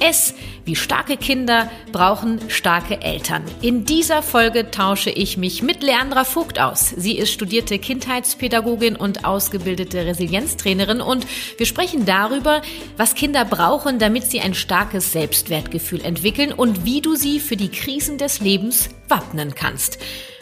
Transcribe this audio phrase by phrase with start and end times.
[0.00, 3.42] S wie starke Kinder brauchen starke Eltern.
[3.62, 6.90] In dieser Folge tausche ich mich mit Leandra Vogt aus.
[6.96, 12.62] Sie ist studierte Kindheitspädagogin und ausgebildete Resilienztrainerin und wir sprechen darüber,
[12.96, 17.70] was Kinder brauchen, damit sie ein starkes Selbstwertgefühl entwickeln und wie du sie für die
[17.70, 19.98] Krisen des Lebens wappnen kannst.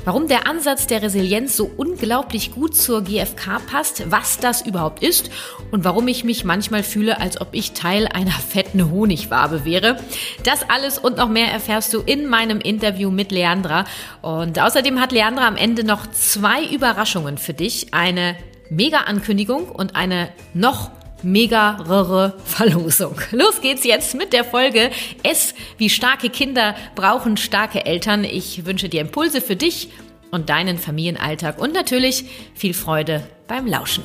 [0.08, 5.30] Warum der Ansatz der Resilienz so unglaublich gut zur GfK passt, was das überhaupt ist
[5.70, 9.98] und warum ich mich manchmal fühle, als ob ich Teil einer fetten Honigwabe wäre.
[10.44, 13.84] Das alles und noch mehr erfährst du in meinem Interview mit Leandra.
[14.22, 17.92] Und außerdem hat Leandra am Ende noch zwei Überraschungen für dich.
[17.92, 18.34] Eine
[18.70, 20.90] Mega-Ankündigung und eine noch
[21.22, 23.16] megarere Verlosung.
[23.32, 24.90] Los geht's jetzt mit der Folge
[25.22, 28.24] S wie starke Kinder brauchen starke Eltern.
[28.24, 29.90] Ich wünsche dir Impulse für dich
[30.30, 32.24] und deinen Familienalltag und natürlich
[32.54, 34.04] viel Freude beim Lauschen.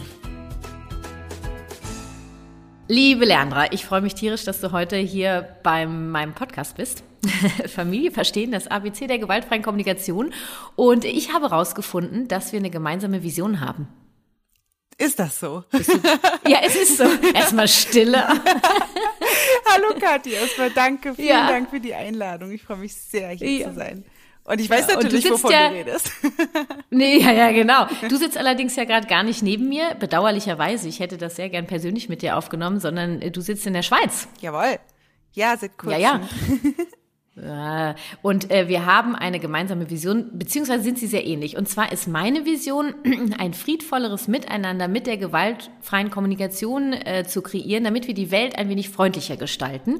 [2.87, 7.03] Liebe Leandra, ich freue mich tierisch, dass du heute hier bei meinem Podcast bist.
[7.73, 10.33] Familie verstehen, das ABC der gewaltfreien Kommunikation.
[10.75, 13.87] Und ich habe herausgefunden, dass wir eine gemeinsame Vision haben.
[15.03, 15.63] Ist das so?
[16.47, 17.03] ja, es ist so.
[17.33, 18.25] Erstmal Stille.
[19.69, 21.47] Hallo Kathi, erstmal danke, vielen ja.
[21.49, 22.51] Dank für die Einladung.
[22.51, 23.69] Ich freue mich sehr, hier ja.
[23.69, 24.05] zu sein.
[24.45, 26.11] Und ich weiß ja, natürlich, wovon ja, du redest.
[26.89, 27.87] nee, ja, ja, genau.
[28.07, 30.87] Du sitzt allerdings ja gerade gar nicht neben mir, bedauerlicherweise.
[30.87, 34.27] Ich hätte das sehr gern persönlich mit dir aufgenommen, sondern du sitzt in der Schweiz.
[34.41, 34.79] Jawohl.
[35.33, 35.99] Ja, seit kurzem.
[35.99, 36.21] Ja, ja.
[37.35, 41.57] Und äh, wir haben eine gemeinsame Vision, beziehungsweise sind sie sehr ähnlich.
[41.57, 42.93] Und zwar ist meine Vision,
[43.39, 48.69] ein friedvolleres Miteinander mit der gewaltfreien Kommunikation äh, zu kreieren, damit wir die Welt ein
[48.69, 49.99] wenig freundlicher gestalten.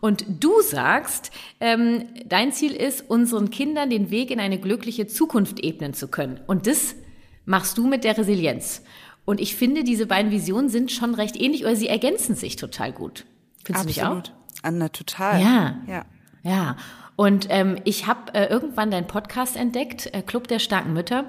[0.00, 1.30] Und du sagst,
[1.60, 6.40] ähm, dein Ziel ist, unseren Kindern den Weg in eine glückliche Zukunft ebnen zu können.
[6.48, 6.96] Und das
[7.44, 8.82] machst du mit der Resilienz.
[9.24, 12.90] Und ich finde, diese beiden Visionen sind schon recht ähnlich oder sie ergänzen sich total
[12.90, 13.24] gut.
[13.64, 14.08] Findest Absolut.
[14.08, 14.64] du nicht auch?
[14.64, 15.40] Anna, total.
[15.40, 15.76] Ja.
[15.86, 16.04] Ja.
[16.42, 16.76] Ja,
[17.16, 21.26] und ähm, ich habe äh, irgendwann deinen Podcast entdeckt, äh, Club der starken Mütter.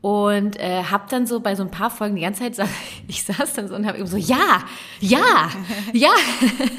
[0.00, 2.68] Und äh, habe dann so bei so ein paar Folgen die ganze Zeit,
[3.08, 4.62] ich saß dann so und habe eben so, ja,
[5.00, 5.48] ja,
[5.94, 6.10] ja.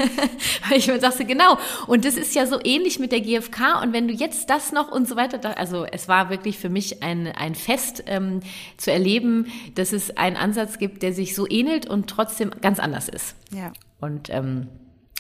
[0.75, 1.57] ich sagte, genau.
[1.87, 3.81] Und das ist ja so ähnlich mit der GfK.
[3.81, 7.01] Und wenn du jetzt das noch und so weiter, also es war wirklich für mich
[7.01, 8.41] ein, ein Fest ähm,
[8.77, 13.09] zu erleben, dass es einen Ansatz gibt, der sich so ähnelt und trotzdem ganz anders
[13.09, 13.35] ist.
[13.49, 13.73] Ja.
[13.99, 14.67] Und ähm,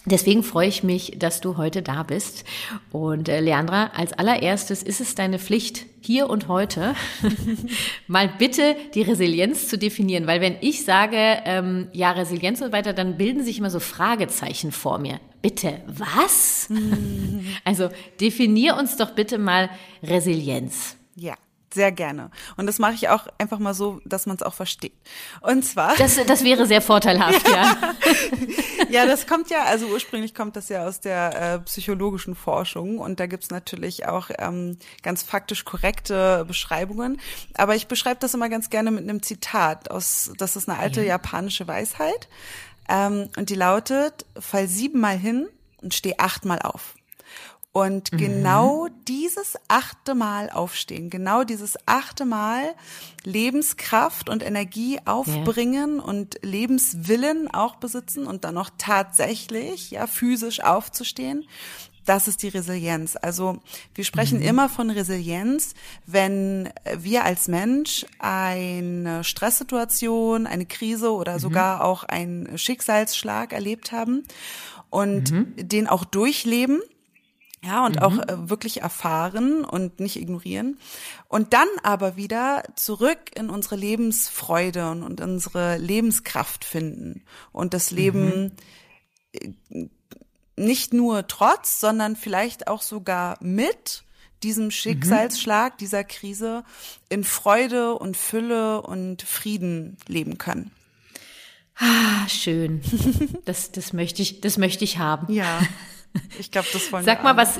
[0.05, 2.43] Deswegen freue ich mich, dass du heute da bist.
[2.91, 6.93] Und äh, Leandra, als allererstes ist es deine Pflicht, hier und heute
[8.07, 10.27] mal bitte die Resilienz zu definieren.
[10.27, 14.71] Weil wenn ich sage, ähm, ja, Resilienz und weiter, dann bilden sich immer so Fragezeichen
[14.71, 15.19] vor mir.
[15.41, 16.69] Bitte, was?
[17.63, 17.89] also
[18.21, 19.69] definier uns doch bitte mal
[20.03, 20.97] Resilienz.
[21.15, 21.33] Ja.
[21.75, 22.31] Sehr gerne.
[22.55, 24.93] Und das mache ich auch einfach mal so, dass man es auch versteht.
[25.41, 25.93] Und zwar.
[25.97, 27.75] Das, das wäre sehr vorteilhaft, ja.
[28.89, 33.19] ja, das kommt ja, also ursprünglich kommt das ja aus der äh, psychologischen Forschung und
[33.19, 37.19] da gibt's natürlich auch ähm, ganz faktisch korrekte Beschreibungen.
[37.55, 41.01] Aber ich beschreibe das immer ganz gerne mit einem Zitat aus, das ist eine alte
[41.01, 41.07] ja.
[41.07, 42.29] japanische Weisheit.
[42.87, 45.49] Ähm, und die lautet, fall siebenmal hin
[45.81, 46.95] und steh achtmal auf.
[47.75, 48.17] Und mhm.
[48.17, 52.73] genau dieses achte Mal aufstehen, genau dieses achte Mal
[53.25, 56.03] Lebenskraft und Energie aufbringen ja.
[56.03, 61.43] und Lebenswillen auch besitzen und dann noch tatsächlich, ja, physisch aufzustehen.
[62.05, 63.17] Das ist die Resilienz.
[63.21, 63.59] Also
[63.93, 64.45] wir sprechen mhm.
[64.45, 65.73] immer von Resilienz,
[66.05, 71.39] wenn wir als Mensch eine Stresssituation, eine Krise oder mhm.
[71.39, 74.23] sogar auch einen Schicksalsschlag erlebt haben
[74.89, 75.53] und mhm.
[75.57, 76.79] den auch durchleben
[77.65, 78.01] ja, und mhm.
[78.01, 80.77] auch äh, wirklich erfahren und nicht ignorieren.
[81.27, 87.91] Und dann aber wieder zurück in unsere Lebensfreude und, und unsere Lebenskraft finden und das
[87.91, 88.55] Leben
[89.71, 89.89] mhm.
[90.55, 94.03] nicht nur trotz, sondern vielleicht auch sogar mit
[94.43, 95.77] diesem Schicksalsschlag, mhm.
[95.79, 96.63] dieser Krise
[97.09, 100.71] in Freude und Fülle und Frieden leben können.
[101.77, 102.81] Ah, schön.
[103.45, 105.33] Das, das möchte ich, das möchte ich haben.
[105.33, 105.61] Ja.
[106.39, 107.59] Ich glaube, das wollen Sag mal, was,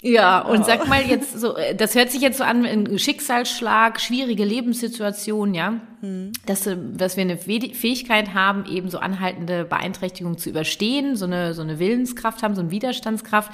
[0.00, 4.00] Ja, und sag mal jetzt so, äh, das hört sich jetzt so an, ein Schicksalsschlag,
[4.00, 6.32] schwierige Lebenssituation, ja, hm.
[6.46, 11.52] dass, äh, dass wir eine Fähigkeit haben, eben so anhaltende Beeinträchtigungen zu überstehen, so eine,
[11.52, 13.50] so eine Willenskraft haben, so eine Widerstandskraft.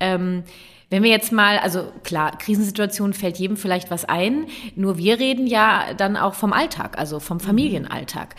[0.00, 0.42] Ähm,
[0.90, 5.46] wenn wir jetzt mal, also klar, Krisensituation fällt jedem vielleicht was ein, nur wir reden
[5.46, 7.42] ja dann auch vom Alltag, also vom mhm.
[7.42, 8.34] Familienalltag.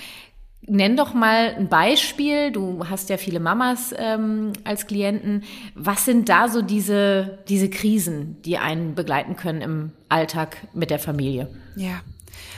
[0.69, 2.51] Nenn doch mal ein Beispiel.
[2.51, 5.43] Du hast ja viele Mamas ähm, als Klienten.
[5.75, 10.99] Was sind da so diese, diese Krisen, die einen begleiten können im Alltag mit der
[10.99, 11.47] Familie?
[11.77, 12.01] Ja,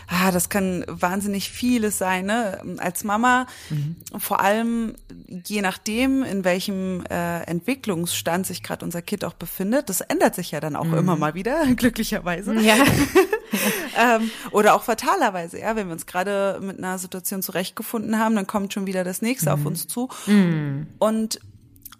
[0.09, 2.59] ah, das kann wahnsinnig vieles sein, ne?
[2.77, 3.95] Als Mama, mhm.
[4.17, 4.95] vor allem
[5.45, 10.51] je nachdem, in welchem äh, Entwicklungsstand sich gerade unser Kind auch befindet, das ändert sich
[10.51, 10.97] ja dann auch mhm.
[10.97, 12.55] immer mal wieder, glücklicherweise.
[12.55, 12.75] Ja.
[13.97, 18.47] ähm, oder auch fatalerweise, ja, wenn wir uns gerade mit einer Situation zurechtgefunden haben, dann
[18.47, 19.61] kommt schon wieder das nächste mhm.
[19.61, 20.09] auf uns zu.
[20.25, 20.87] Mhm.
[20.97, 21.39] Und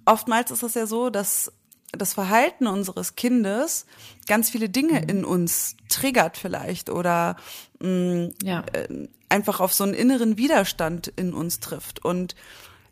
[0.05, 1.51] oftmals ist es ja so, dass
[1.91, 3.85] das Verhalten unseres Kindes
[4.27, 5.09] ganz viele Dinge mhm.
[5.09, 7.35] in uns triggert vielleicht oder
[7.79, 8.63] mh, mm, ja.
[8.73, 12.03] äh, einfach auf so einen inneren Widerstand in uns trifft.
[12.03, 12.35] Und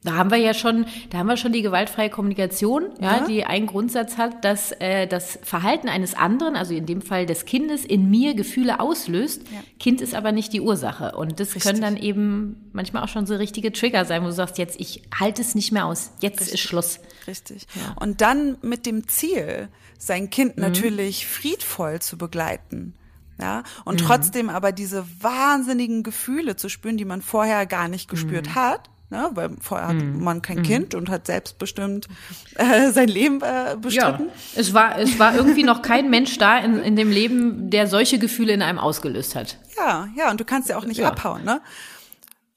[0.04, 3.26] da haben wir ja schon, da haben wir schon die gewaltfreie Kommunikation, ja, ja.
[3.26, 7.46] die einen Grundsatz hat, dass äh, das Verhalten eines anderen, also in dem Fall des
[7.46, 9.42] Kindes, in mir Gefühle auslöst.
[9.52, 9.60] Ja.
[9.80, 11.16] Kind ist aber nicht die Ursache.
[11.16, 11.64] Und das Richtig.
[11.64, 15.02] können dann eben manchmal auch schon so richtige Trigger sein, wo du sagst, jetzt ich
[15.14, 16.54] halte es nicht mehr aus, jetzt Richtig.
[16.54, 17.00] ist Schluss.
[17.26, 17.68] Richtig.
[18.00, 19.68] Und dann mit dem Ziel,
[19.98, 20.62] sein Kind mhm.
[20.62, 22.94] natürlich friedvoll zu begleiten.
[23.40, 24.06] Ja, und mhm.
[24.06, 28.56] trotzdem aber diese wahnsinnigen Gefühle zu spüren, die man vorher gar nicht gespürt mhm.
[28.56, 29.30] hat Ne?
[29.34, 30.22] Weil vorher hat mm.
[30.22, 30.64] man kein mm.
[30.64, 32.08] Kind und hat selbstbestimmt
[32.56, 34.28] äh, sein Leben äh, bestritten.
[34.28, 37.88] Ja, es war, es war irgendwie noch kein Mensch da in, in dem Leben, der
[37.88, 39.60] solche Gefühle in einem ausgelöst hat.
[39.78, 41.08] Ja, ja, und du kannst ja auch nicht ja.
[41.08, 41.62] abhauen, ne?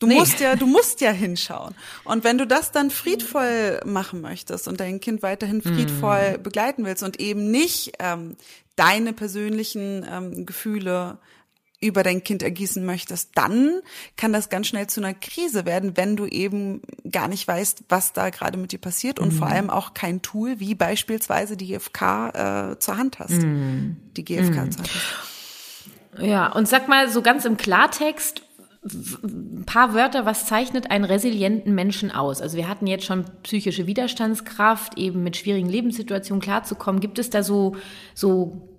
[0.00, 0.14] Du nee.
[0.14, 1.75] musst ja, du musst ja hinschauen.
[2.05, 6.43] Und wenn du das dann friedvoll machen möchtest und dein Kind weiterhin friedvoll mm.
[6.43, 8.37] begleiten willst und eben nicht ähm,
[8.75, 11.19] deine persönlichen ähm, Gefühle
[11.81, 13.81] über dein Kind ergießen möchtest, dann
[14.17, 18.12] kann das ganz schnell zu einer Krise werden, wenn du eben gar nicht weißt, was
[18.12, 19.38] da gerade mit dir passiert und mhm.
[19.38, 23.43] vor allem auch kein Tool wie beispielsweise die GFK äh, zur Hand hast.
[23.43, 23.97] Mhm.
[24.17, 24.73] Die GFK mhm.
[24.73, 26.23] zur Hand hast.
[26.23, 28.43] Ja, und sag mal so ganz im Klartext,
[28.82, 32.41] ein paar Wörter, was zeichnet einen resilienten Menschen aus?
[32.41, 37.00] Also wir hatten jetzt schon psychische Widerstandskraft, eben mit schwierigen Lebenssituationen klarzukommen.
[37.00, 37.77] Gibt es da so,
[38.15, 38.69] so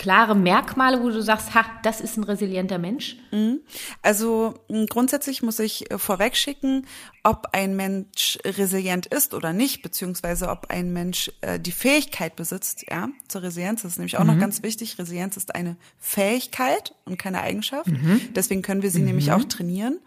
[0.00, 3.18] klare Merkmale, wo du sagst, ha, das ist ein resilienter Mensch?
[3.32, 3.60] Mhm.
[4.00, 4.54] Also
[4.88, 6.86] grundsätzlich muss ich äh, vorweg schicken,
[7.22, 12.86] ob ein Mensch resilient ist oder nicht, beziehungsweise ob ein Mensch äh, die Fähigkeit besitzt,
[12.90, 13.82] ja, zur Resilienz.
[13.82, 14.30] Das ist nämlich auch mhm.
[14.30, 14.98] noch ganz wichtig.
[14.98, 17.88] Resilienz ist eine Fähigkeit und keine Eigenschaft.
[17.88, 18.22] Mhm.
[18.34, 19.06] Deswegen können wir sie mhm.
[19.06, 19.98] nämlich auch trainieren.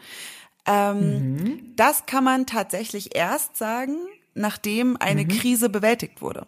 [0.66, 1.74] Ähm, mhm.
[1.76, 3.98] Das kann man tatsächlich erst sagen,
[4.34, 5.28] nachdem eine mhm.
[5.28, 6.48] Krise bewältigt wurde.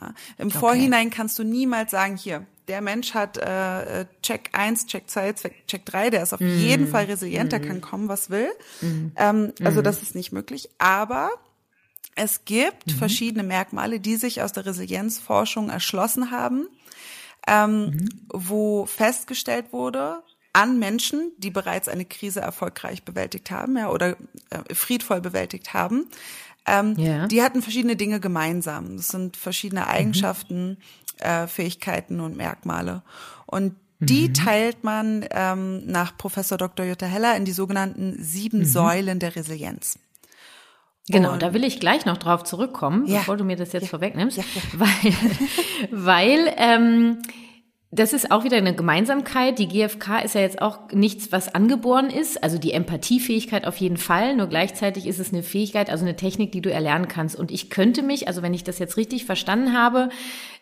[0.00, 0.58] Ja, Im okay.
[0.58, 5.34] Vorhinein kannst du niemals sagen, hier, der Mensch hat äh, äh Check 1, Check 2,
[5.66, 6.58] Check 3, der ist auf mm.
[6.58, 7.64] jeden Fall resilient, der mm.
[7.64, 8.48] kann kommen, was will.
[8.80, 9.08] Mm.
[9.16, 9.84] Ähm, also mm.
[9.84, 10.70] das ist nicht möglich.
[10.78, 11.30] Aber
[12.16, 12.92] es gibt mhm.
[12.92, 16.68] verschiedene Merkmale, die sich aus der Resilienzforschung erschlossen haben,
[17.46, 18.08] ähm, mhm.
[18.32, 20.22] wo festgestellt wurde,
[20.52, 24.16] an Menschen, die bereits eine Krise erfolgreich bewältigt haben, ja, oder
[24.50, 26.06] äh, friedvoll bewältigt haben,
[26.66, 27.26] ähm, yeah.
[27.26, 28.96] die hatten verschiedene Dinge gemeinsam.
[28.96, 29.88] Das sind verschiedene mhm.
[29.88, 30.76] Eigenschaften, mhm
[31.18, 33.02] äh, Fähigkeiten und Merkmale.
[33.46, 34.34] Und die mhm.
[34.34, 36.84] teilt man ähm, nach Professor Dr.
[36.84, 38.64] Jutta Heller in die sogenannten sieben mhm.
[38.64, 39.98] Säulen der Resilienz.
[41.08, 43.18] Genau, und, da will ich gleich noch drauf zurückkommen, ja.
[43.18, 43.88] bevor du mir das jetzt ja.
[43.88, 44.44] vorwegnimmst, ja.
[44.72, 45.14] weil,
[45.90, 47.18] weil ähm,
[47.94, 49.58] das ist auch wieder eine Gemeinsamkeit.
[49.58, 52.42] Die GfK ist ja jetzt auch nichts, was angeboren ist.
[52.42, 54.34] Also die Empathiefähigkeit auf jeden Fall.
[54.34, 57.36] Nur gleichzeitig ist es eine Fähigkeit, also eine Technik, die du erlernen kannst.
[57.36, 60.08] Und ich könnte mich, also wenn ich das jetzt richtig verstanden habe,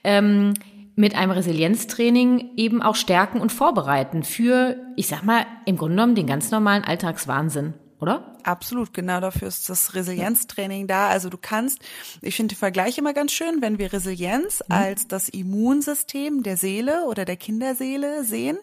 [0.04, 0.54] ähm,
[0.94, 6.14] mit einem Resilienztraining eben auch stärken und vorbereiten für, ich sag mal, im Grunde genommen
[6.14, 7.72] den ganz normalen Alltagswahnsinn
[8.02, 8.36] oder?
[8.42, 11.08] Absolut, genau dafür ist das Resilienztraining da.
[11.08, 11.78] Also du kannst,
[12.20, 14.74] ich finde den Vergleich immer ganz schön, wenn wir Resilienz mhm.
[14.74, 18.58] als das Immunsystem der Seele oder der Kinderseele sehen,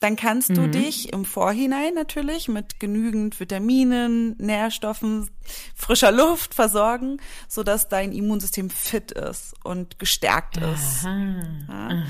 [0.00, 0.54] dann kannst mhm.
[0.54, 5.30] du dich im Vorhinein natürlich mit genügend Vitaminen, Nährstoffen,
[5.76, 11.04] frischer Luft versorgen, so dass dein Immunsystem fit ist und gestärkt ist.
[11.04, 12.04] Ja?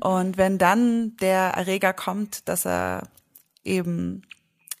[0.00, 3.08] Und wenn dann der Erreger kommt, dass er
[3.62, 4.22] eben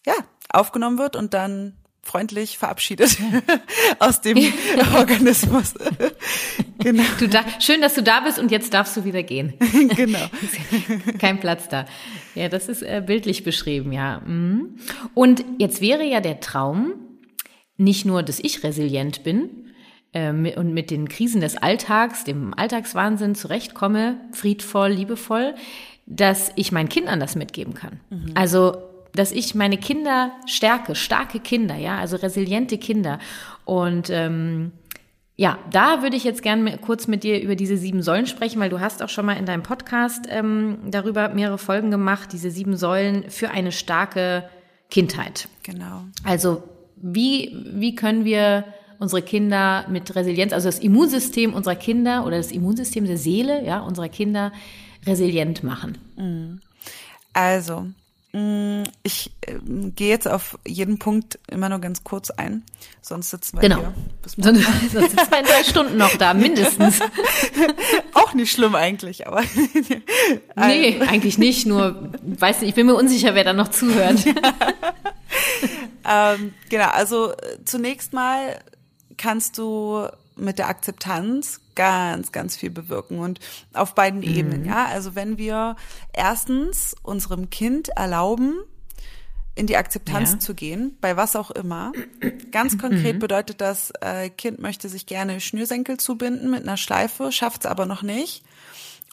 [0.04, 0.14] ja
[0.48, 3.18] aufgenommen wird und dann freundlich verabschiedet
[3.98, 4.38] aus dem
[4.96, 5.74] Organismus.
[6.78, 7.02] genau.
[7.18, 9.54] Du da, schön, dass du da bist und jetzt darfst du wieder gehen.
[9.96, 10.26] genau.
[11.18, 11.84] Kein Platz da.
[12.34, 14.20] Ja, das ist äh, bildlich beschrieben, ja.
[14.20, 14.78] Mhm.
[15.14, 16.94] Und jetzt wäre ja der Traum
[17.76, 19.68] nicht nur, dass ich resilient bin,
[20.12, 25.54] äh, und mit den Krisen des Alltags, dem Alltagswahnsinn zurechtkomme, friedvoll, liebevoll,
[26.06, 28.00] dass ich meinen Kindern das mitgeben kann.
[28.08, 28.32] Mhm.
[28.34, 33.18] Also dass ich meine Kinder stärke, starke Kinder, ja, also resiliente Kinder.
[33.64, 34.72] Und ähm,
[35.36, 38.70] ja, da würde ich jetzt gerne kurz mit dir über diese sieben Säulen sprechen, weil
[38.70, 42.76] du hast auch schon mal in deinem Podcast ähm, darüber mehrere Folgen gemacht, diese sieben
[42.76, 44.48] Säulen für eine starke
[44.90, 45.48] Kindheit.
[45.62, 46.02] Genau.
[46.24, 46.64] Also
[46.96, 48.64] wie, wie können wir
[48.98, 53.78] unsere Kinder mit Resilienz, also das Immunsystem unserer Kinder oder das Immunsystem der Seele, ja,
[53.80, 54.52] unserer Kinder
[55.06, 55.98] resilient machen?
[56.16, 56.60] Mhm.
[57.32, 57.86] Also,
[59.02, 59.54] ich äh,
[59.94, 62.62] gehe jetzt auf jeden Punkt immer nur ganz kurz ein,
[63.00, 63.78] sonst sitzen wir genau.
[63.78, 63.94] hier.
[64.26, 67.00] Sonst, sonst sitzen wir in drei Stunden noch da, mindestens.
[68.14, 69.42] Auch nicht schlimm eigentlich, aber.
[70.56, 74.24] nee, eigentlich nicht, nur, weiß nicht, ich bin mir unsicher, wer da noch zuhört.
[76.08, 78.58] ähm, genau, also äh, zunächst mal
[79.16, 80.06] kannst du
[80.38, 83.40] mit der Akzeptanz ganz, ganz viel bewirken und
[83.72, 84.36] auf beiden mhm.
[84.36, 84.86] Ebenen, ja.
[84.86, 85.76] Also wenn wir
[86.12, 88.54] erstens unserem Kind erlauben,
[89.54, 90.38] in die Akzeptanz ja.
[90.38, 91.90] zu gehen, bei was auch immer.
[92.52, 93.18] Ganz konkret mhm.
[93.18, 97.84] bedeutet das, äh, Kind möchte sich gerne Schnürsenkel zubinden mit einer Schleife, schafft es aber
[97.84, 98.44] noch nicht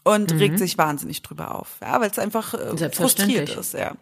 [0.04, 0.38] und mhm.
[0.38, 3.96] regt sich wahnsinnig drüber auf, ja, weil es einfach äh, frustriert ist, ja.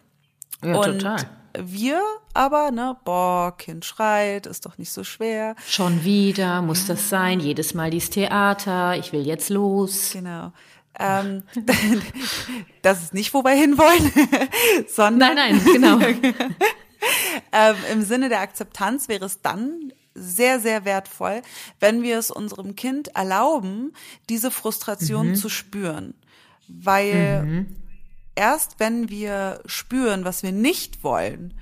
[0.62, 1.26] Ja, und total.
[1.56, 5.54] Wir aber, ne, boah, Kind schreit, ist doch nicht so schwer.
[5.68, 10.10] Schon wieder, muss das sein, jedes Mal dieses Theater, ich will jetzt los.
[10.12, 10.52] Genau.
[10.98, 11.44] Ähm,
[12.82, 14.12] das ist nicht, wo wir hinwollen,
[14.88, 15.36] sondern.
[15.36, 15.98] Nein, nein, genau.
[17.52, 21.42] ähm, Im Sinne der Akzeptanz wäre es dann sehr, sehr wertvoll,
[21.78, 23.92] wenn wir es unserem Kind erlauben,
[24.28, 25.34] diese Frustration mhm.
[25.36, 26.14] zu spüren.
[26.66, 27.83] Weil mhm
[28.34, 31.54] erst wenn wir spüren, was wir nicht wollen,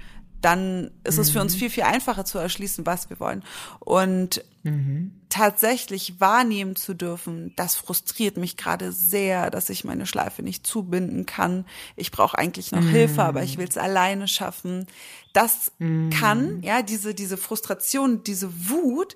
[0.43, 1.23] dann ist mhm.
[1.23, 1.59] es für uns mhm.
[1.61, 3.45] viel, viel einfacher zu erschließen, was wir wollen.
[3.79, 5.13] Und mhm.
[5.29, 11.27] tatsächlich wahrnehmen zu dürfen, das frustriert mich gerade sehr, dass ich meine Schleife nicht zubinden
[11.27, 11.65] kann.
[11.97, 12.89] Ich brauche eigentlich noch mhm.
[12.89, 14.87] Hilfe, aber ich will es alleine schaffen.
[15.33, 16.11] Das mhm.
[16.11, 19.15] kann, ja, diese, diese Frustration, diese Wut,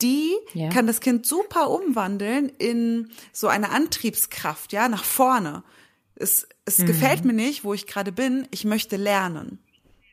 [0.00, 0.68] die ja.
[0.68, 5.64] kann das Kind super umwandeln in so eine Antriebskraft, ja, nach vorne.
[6.18, 6.86] Es, es mhm.
[6.86, 8.46] gefällt mir nicht, wo ich gerade bin.
[8.50, 9.58] Ich möchte lernen.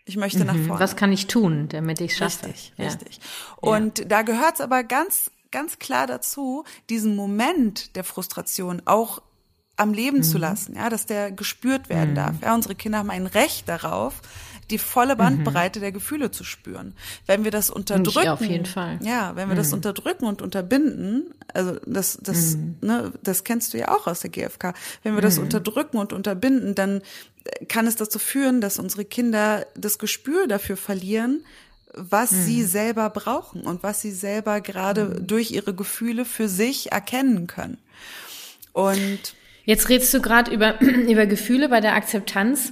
[0.06, 0.46] Ich möchte mhm.
[0.46, 0.80] nach vorne.
[0.80, 2.48] Was kann ich tun, damit ich schaffe?
[2.48, 2.86] Richtig, ja.
[2.86, 3.20] richtig.
[3.58, 4.06] Und ja.
[4.06, 9.22] da gehört es aber ganz, ganz klar dazu, diesen Moment der Frustration auch
[9.78, 10.24] am Leben mhm.
[10.24, 12.16] zu lassen, ja, dass der gespürt werden mhm.
[12.16, 12.36] darf.
[12.42, 14.22] Ja, unsere Kinder haben ein Recht darauf,
[14.70, 15.82] die volle Bandbreite mhm.
[15.82, 16.94] der Gefühle zu spüren.
[17.26, 19.00] Wenn wir das unterdrücken, ja, auf jeden Fall.
[19.04, 19.60] Ja, wenn wir mhm.
[19.60, 22.78] das unterdrücken und unterbinden, also das, das, mhm.
[22.82, 24.74] ne, das kennst du ja auch aus der GfK.
[25.04, 25.44] Wenn wir das mhm.
[25.44, 27.02] unterdrücken und unterbinden, dann
[27.68, 31.44] kann es dazu führen, dass unsere Kinder das Gespür dafür verlieren,
[31.94, 32.42] was mhm.
[32.44, 35.28] sie selber brauchen und was sie selber gerade mhm.
[35.28, 37.78] durch ihre Gefühle für sich erkennen können.
[38.74, 42.72] Und Jetzt redest du gerade über, über Gefühle bei der Akzeptanz.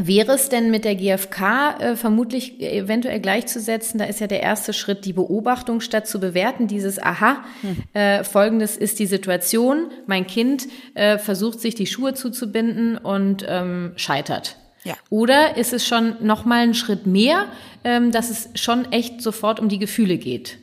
[0.00, 3.98] Wäre es denn mit der GfK äh, vermutlich eventuell gleichzusetzen?
[3.98, 6.68] Da ist ja der erste Schritt die Beobachtung statt zu bewerten.
[6.68, 7.82] Dieses Aha, hm.
[7.94, 9.90] äh, folgendes ist die Situation.
[10.06, 14.56] Mein Kind äh, versucht sich die Schuhe zuzubinden und ähm, scheitert.
[14.84, 14.94] Ja.
[15.10, 17.46] Oder ist es schon noch mal einen Schritt mehr,
[17.82, 20.58] ähm, dass es schon echt sofort um die Gefühle geht?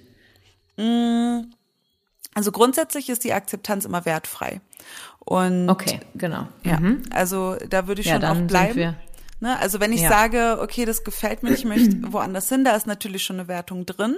[0.78, 1.42] Mm,
[2.34, 4.62] also grundsätzlich ist die Akzeptanz immer wertfrei.
[5.20, 6.48] Und okay, genau.
[6.64, 7.04] Ja, mhm.
[7.10, 8.96] also da würde ich ja, schon auch bleiben.
[9.40, 9.60] Ne?
[9.60, 10.10] Also wenn ich ja.
[10.10, 13.86] sage, okay, das gefällt mir, ich möchte woanders hin, da ist natürlich schon eine Wertung
[13.86, 14.16] drin.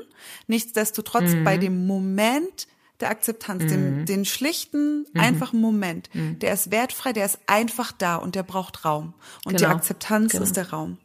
[0.48, 1.44] Nichtsdestotrotz mhm.
[1.44, 2.68] bei dem Moment
[3.00, 3.68] der Akzeptanz, mhm.
[3.68, 5.20] den, den schlichten, mhm.
[5.20, 6.40] einfachen Moment, mhm.
[6.40, 9.14] der ist wertfrei, der ist einfach da und der braucht Raum.
[9.46, 9.70] Und genau.
[9.70, 10.44] die Akzeptanz genau.
[10.44, 10.98] ist der Raum.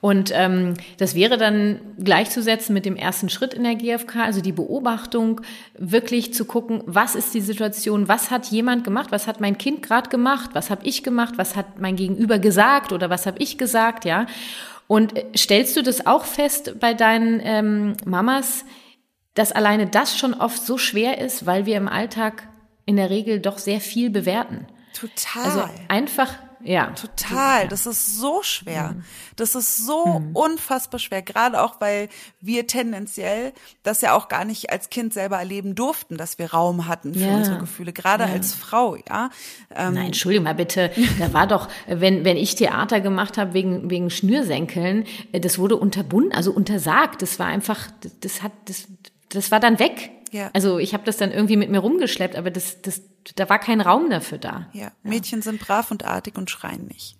[0.00, 4.52] Und ähm, das wäre dann gleichzusetzen mit dem ersten Schritt in der GfK, also die
[4.52, 5.42] Beobachtung,
[5.76, 9.82] wirklich zu gucken, was ist die Situation, was hat jemand gemacht, was hat mein Kind
[9.82, 13.58] gerade gemacht, was habe ich gemacht, was hat mein Gegenüber gesagt oder was habe ich
[13.58, 14.26] gesagt, ja.
[14.86, 18.64] Und äh, stellst du das auch fest bei deinen ähm, Mamas,
[19.34, 22.48] dass alleine das schon oft so schwer ist, weil wir im Alltag
[22.86, 24.66] in der Regel doch sehr viel bewerten?
[24.92, 25.44] Total.
[25.44, 26.90] Also einfach ja.
[26.90, 27.68] Total.
[27.68, 28.94] Das ist so schwer.
[28.94, 29.04] Mhm.
[29.36, 30.36] Das ist so mhm.
[30.36, 31.22] unfassbar schwer.
[31.22, 32.08] Gerade auch, weil
[32.40, 33.52] wir tendenziell
[33.82, 37.20] das ja auch gar nicht als Kind selber erleben durften, dass wir Raum hatten für
[37.20, 37.36] ja.
[37.36, 37.92] unsere Gefühle.
[37.92, 38.30] Gerade ja.
[38.30, 39.30] als Frau, ja.
[39.74, 40.90] Ähm, Nein, Entschuldigung mal bitte.
[41.18, 45.76] Da war doch, wenn, wenn ich Theater gemacht habe wegen, wegen Schnürsenkeln, äh, das wurde
[45.76, 47.22] unterbunden, also untersagt.
[47.22, 47.88] Das war einfach,
[48.20, 48.86] das hat, das,
[49.30, 50.10] das war dann weg.
[50.30, 50.50] Ja.
[50.52, 53.02] Also ich habe das dann irgendwie mit mir rumgeschleppt, aber das, das,
[53.34, 54.68] da war kein Raum dafür da.
[54.72, 54.92] Ja, ja.
[55.02, 57.18] Mädchen sind brav und artig und schreien nicht.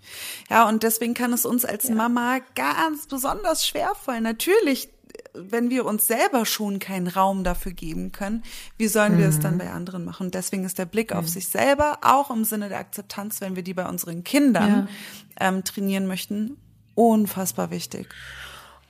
[0.49, 1.95] Ja, und deswegen kann es uns als ja.
[1.95, 4.23] Mama ganz besonders schwer fallen.
[4.23, 4.89] Natürlich
[5.35, 8.43] wenn wir uns selber schon keinen Raum dafür geben können,
[8.79, 9.31] wie sollen wir mhm.
[9.31, 10.27] es dann bei anderen machen?
[10.27, 13.63] Und deswegen ist der Blick auf sich selber auch im Sinne der Akzeptanz, wenn wir
[13.63, 14.89] die bei unseren Kindern
[15.39, 16.57] ähm, trainieren möchten,
[16.95, 18.09] unfassbar wichtig.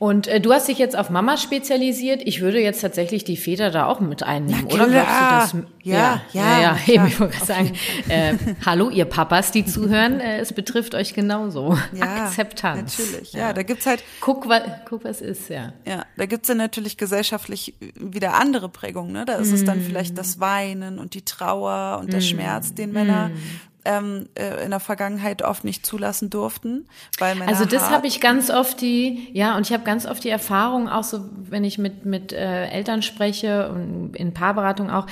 [0.01, 2.23] Und äh, du hast dich jetzt auf Mama spezialisiert.
[2.25, 5.67] Ich würde jetzt tatsächlich die Väter da auch mit einnehmen, oder glaubst du das?
[5.83, 6.61] Ja, ja, ja.
[6.61, 7.07] ja, ja.
[7.07, 7.75] ich wollte sagen,
[8.09, 8.33] äh,
[8.65, 11.77] hallo ihr Papas, die zuhören, äh, es betrifft euch genauso.
[11.93, 12.99] Ja, Akzeptanz.
[12.99, 14.03] Natürlich, ja, ja da gibt's halt.
[14.23, 15.75] Guck, wa, guck, was ist, ja.
[15.87, 19.13] Ja, da gibt's dann natürlich gesellschaftlich wieder andere Prägungen.
[19.13, 19.27] Ne?
[19.27, 19.55] Da ist mm.
[19.55, 22.23] es dann vielleicht das Weinen und die Trauer und der mm.
[22.23, 26.87] Schmerz, den Männer mm ähm, äh, in der Vergangenheit oft nicht zulassen durften,
[27.19, 30.23] weil Männer Also das habe ich ganz oft die, ja, und ich habe ganz oft
[30.25, 35.07] die Erfahrung, auch so, wenn ich mit mit äh, Eltern spreche und in Paarberatung auch,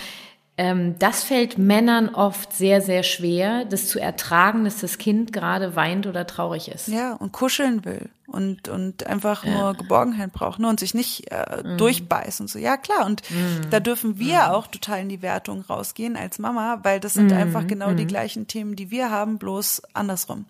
[0.59, 6.09] das fällt Männern oft sehr, sehr schwer, das zu ertragen, dass das Kind gerade weint
[6.09, 6.89] oder traurig ist.
[6.89, 9.53] Ja, und kuscheln will und, und einfach ja.
[9.53, 11.79] nur Geborgenheit braucht ne, und sich nicht äh, mhm.
[11.79, 12.59] durchbeißt und so.
[12.59, 13.07] Ja, klar.
[13.07, 13.71] Und mhm.
[13.71, 14.51] da dürfen wir mhm.
[14.51, 17.37] auch total in die Wertung rausgehen als Mama, weil das sind mhm.
[17.37, 18.09] einfach genau die mhm.
[18.09, 20.45] gleichen Themen, die wir haben, bloß andersrum.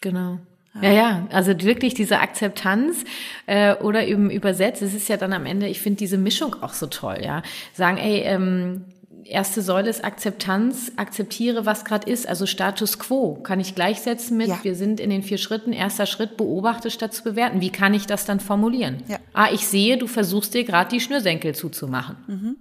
[0.00, 0.40] Genau.
[0.82, 3.04] Ja, ja, also wirklich diese Akzeptanz
[3.46, 6.72] äh, oder eben übersetzt, es ist ja dann am Ende, ich finde diese Mischung auch
[6.72, 7.42] so toll, ja.
[7.74, 8.84] Sagen, ey, ähm,
[9.24, 14.48] erste Säule ist Akzeptanz, akzeptiere, was gerade ist, also Status quo kann ich gleichsetzen mit,
[14.48, 14.58] ja.
[14.62, 17.60] wir sind in den vier Schritten, erster Schritt, beobachte statt zu bewerten.
[17.60, 19.02] Wie kann ich das dann formulieren?
[19.08, 19.18] Ja.
[19.32, 22.16] Ah, ich sehe, du versuchst dir gerade die Schnürsenkel zuzumachen.
[22.26, 22.56] Mhm.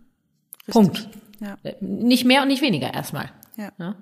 [0.67, 1.07] Punkt.
[1.39, 1.57] Ja.
[1.63, 3.29] Äh, nicht mehr und nicht weniger erstmal.
[3.57, 3.71] Ja.
[3.77, 3.95] ja.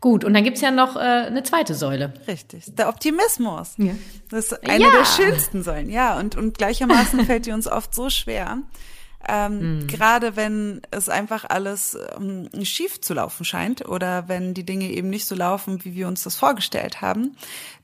[0.00, 2.12] Gut, und dann gibt's ja noch äh, eine zweite Säule.
[2.28, 3.74] Richtig, der Optimismus.
[3.78, 3.94] Ja.
[4.30, 4.90] Das ist eine ja.
[4.90, 6.18] der schönsten Säulen, ja.
[6.18, 8.58] Und, und gleichermaßen fällt die uns oft so schwer.
[9.28, 9.86] Ähm, mhm.
[9.86, 15.10] Gerade wenn es einfach alles ähm, schief zu laufen scheint oder wenn die Dinge eben
[15.10, 17.36] nicht so laufen, wie wir uns das vorgestellt haben,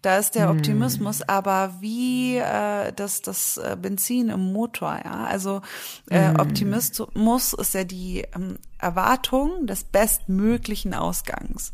[0.02, 0.58] da ist der mhm.
[0.58, 5.00] Optimismus aber wie äh, das, das äh, Benzin im Motor.
[5.04, 5.24] Ja?
[5.24, 5.62] Also
[6.10, 6.40] äh, mhm.
[6.40, 11.72] Optimismus ist ja die ähm, Erwartung des bestmöglichen Ausgangs.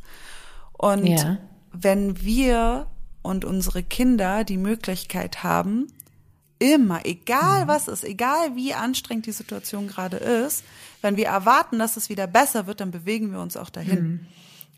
[0.72, 1.38] Und ja.
[1.72, 2.86] wenn wir
[3.22, 5.92] und unsere Kinder die Möglichkeit haben,
[6.58, 7.68] immer, egal mhm.
[7.68, 10.64] was ist, egal wie anstrengend die Situation gerade ist,
[11.02, 14.02] wenn wir erwarten, dass es wieder besser wird, dann bewegen wir uns auch dahin.
[14.02, 14.20] Mhm.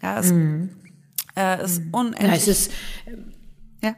[0.02, 0.70] Ja, es mhm.
[1.36, 2.28] äh, ist unendlich.
[2.28, 2.72] Ja, es ist,
[3.82, 3.94] ja.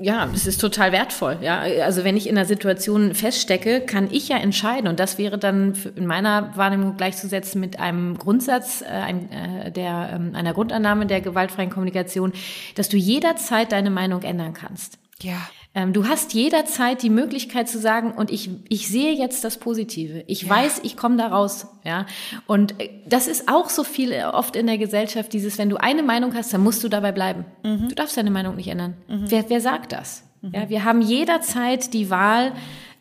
[0.00, 1.38] ja, es ist total wertvoll.
[1.42, 5.38] Ja, also wenn ich in einer Situation feststecke, kann ich ja entscheiden und das wäre
[5.38, 11.06] dann in meiner Wahrnehmung gleichzusetzen mit einem Grundsatz, äh, ein, äh, der ähm, einer Grundannahme
[11.06, 12.32] der gewaltfreien Kommunikation,
[12.74, 14.98] dass du jederzeit deine Meinung ändern kannst.
[15.20, 15.38] Ja.
[15.74, 20.24] Ähm, du hast jederzeit die Möglichkeit zu sagen, und ich, ich sehe jetzt das Positive.
[20.26, 20.50] Ich ja.
[20.50, 21.66] weiß, ich komme da raus.
[21.84, 22.06] Ja?
[22.46, 25.76] Und äh, das ist auch so viel äh, oft in der Gesellschaft, dieses, wenn du
[25.76, 27.44] eine Meinung hast, dann musst du dabei bleiben.
[27.62, 27.88] Mhm.
[27.90, 28.96] Du darfst deine Meinung nicht ändern.
[29.08, 29.30] Mhm.
[29.30, 30.24] Wer, wer sagt das?
[30.40, 30.52] Mhm.
[30.54, 32.52] Ja, wir haben jederzeit die Wahl,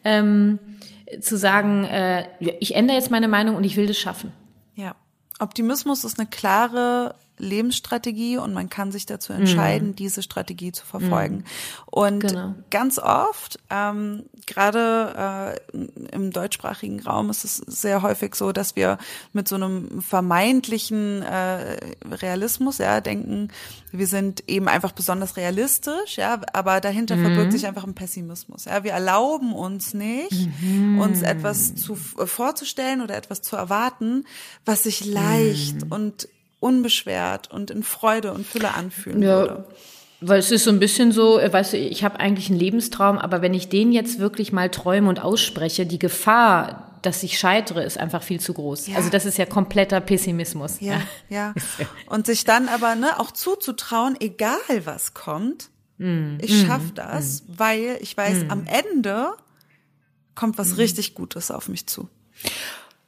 [0.04, 0.60] ähm,
[1.22, 2.26] zu sagen, äh,
[2.60, 4.32] ich ändere jetzt meine Meinung und ich will das schaffen.
[4.76, 4.96] Ja.
[5.40, 9.96] Optimismus ist eine klare Lebensstrategie und man kann sich dazu entscheiden, mhm.
[9.96, 11.38] diese Strategie zu verfolgen.
[11.38, 11.44] Mhm.
[11.86, 12.56] Und genau.
[12.70, 18.98] ganz oft, ähm, gerade äh, im deutschsprachigen Raum ist es sehr häufig so, dass wir
[19.34, 21.78] mit so einem vermeintlichen äh,
[22.10, 23.50] Realismus ja denken,
[23.92, 27.26] wir sind eben einfach besonders realistisch, ja, aber dahinter mhm.
[27.26, 28.66] verbirgt sich einfach ein Pessimismus.
[28.66, 31.00] Ja, wir erlauben uns nicht, mhm.
[31.00, 34.26] uns etwas zu vorzustellen oder etwas zu erwarten,
[34.66, 35.92] was sich leicht mhm.
[35.92, 39.40] und unbeschwert und in Freude und Fülle anfühlen ja.
[39.40, 39.66] würde.
[40.20, 43.20] Weil es ist so ein bisschen so, äh, weißt du, ich habe eigentlich einen Lebenstraum,
[43.20, 47.84] aber wenn ich den jetzt wirklich mal träume und ausspreche, die Gefahr, dass ich scheitere,
[47.84, 48.88] ist einfach viel zu groß.
[48.88, 48.96] Ja.
[48.96, 50.80] Also das ist ja kompletter Pessimismus.
[50.80, 51.54] Ja, ja.
[52.08, 56.38] Und sich dann aber ne, auch zuzutrauen, egal was kommt, mm.
[56.42, 56.96] ich schaff mm.
[56.96, 57.54] das, mm.
[57.56, 58.52] weil ich weiß, mm.
[58.52, 59.34] am Ende
[60.34, 60.76] kommt was mm.
[60.76, 62.10] richtig Gutes auf mich zu.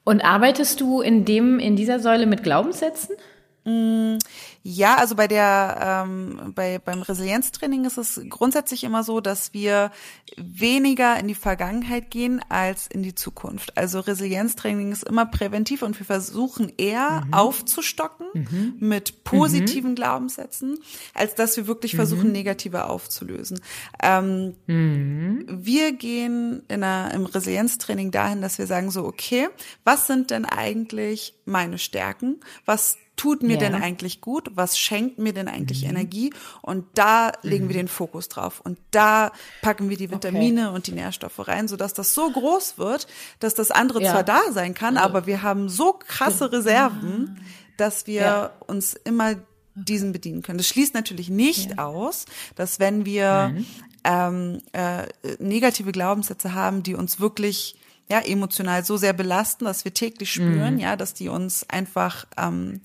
[0.04, 3.16] Und arbeitest du in dem, in dieser Säule mit Glaubenssätzen?
[3.66, 4.18] Mm,
[4.64, 9.92] ja, also bei der ähm, bei beim Resilienztraining ist es grundsätzlich immer so, dass wir
[10.38, 13.78] weniger in die Vergangenheit gehen als in die Zukunft.
[13.78, 17.34] Also Resilienztraining ist immer präventiv und wir versuchen eher mhm.
[17.34, 18.76] aufzustocken mhm.
[18.80, 19.96] mit positiven mhm.
[19.96, 20.80] Glaubenssätzen,
[21.14, 22.34] als dass wir wirklich versuchen mhm.
[22.34, 23.60] negative aufzulösen.
[24.02, 25.46] Ähm, mhm.
[25.48, 29.50] wir gehen in einer, im Resilienztraining dahin, dass wir sagen so, okay,
[29.84, 32.40] was sind denn eigentlich meine Stärken?
[32.66, 33.60] Was tut mir ja.
[33.60, 34.50] denn eigentlich gut?
[34.56, 35.90] Was schenkt mir denn eigentlich mhm.
[35.90, 36.34] Energie?
[36.62, 37.70] Und da legen mhm.
[37.70, 38.62] wir den Fokus drauf.
[38.64, 40.76] Und da packen wir die Vitamine okay.
[40.76, 43.08] und die Nährstoffe rein, sodass das so groß wird,
[43.40, 44.12] dass das andere ja.
[44.12, 45.10] zwar da sein kann, also.
[45.10, 47.42] aber wir haben so krasse Reserven,
[47.78, 48.52] dass wir ja.
[48.68, 49.36] uns immer
[49.76, 50.58] diesen bedienen können.
[50.58, 51.86] Das schließt natürlich nicht ja.
[51.86, 53.56] aus, dass wenn wir
[54.04, 55.08] ähm, äh,
[55.40, 57.76] negative Glaubenssätze haben, die uns wirklich
[58.10, 60.80] ja emotional so sehr belasten, dass wir täglich spüren, mhm.
[60.80, 62.82] ja, dass die uns einfach ähm,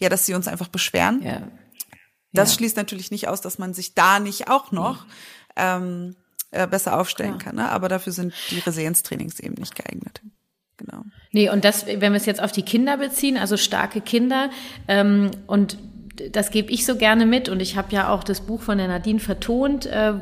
[0.00, 1.22] ja, dass sie uns einfach beschweren.
[1.22, 1.42] Ja.
[2.32, 2.58] Das ja.
[2.58, 5.06] schließt natürlich nicht aus, dass man sich da nicht auch noch
[5.56, 6.16] ähm,
[6.50, 7.38] äh, besser aufstellen ja.
[7.38, 7.56] kann.
[7.56, 7.68] Ne?
[7.68, 10.20] Aber dafür sind die Resilienztrainings eben nicht geeignet.
[10.76, 11.04] Genau.
[11.32, 14.50] Nee, und das, wenn wir es jetzt auf die Kinder beziehen, also starke Kinder
[14.88, 15.76] ähm, und
[16.32, 18.88] das gebe ich so gerne mit und ich habe ja auch das Buch von der
[18.88, 20.14] Nadine vertont, äh,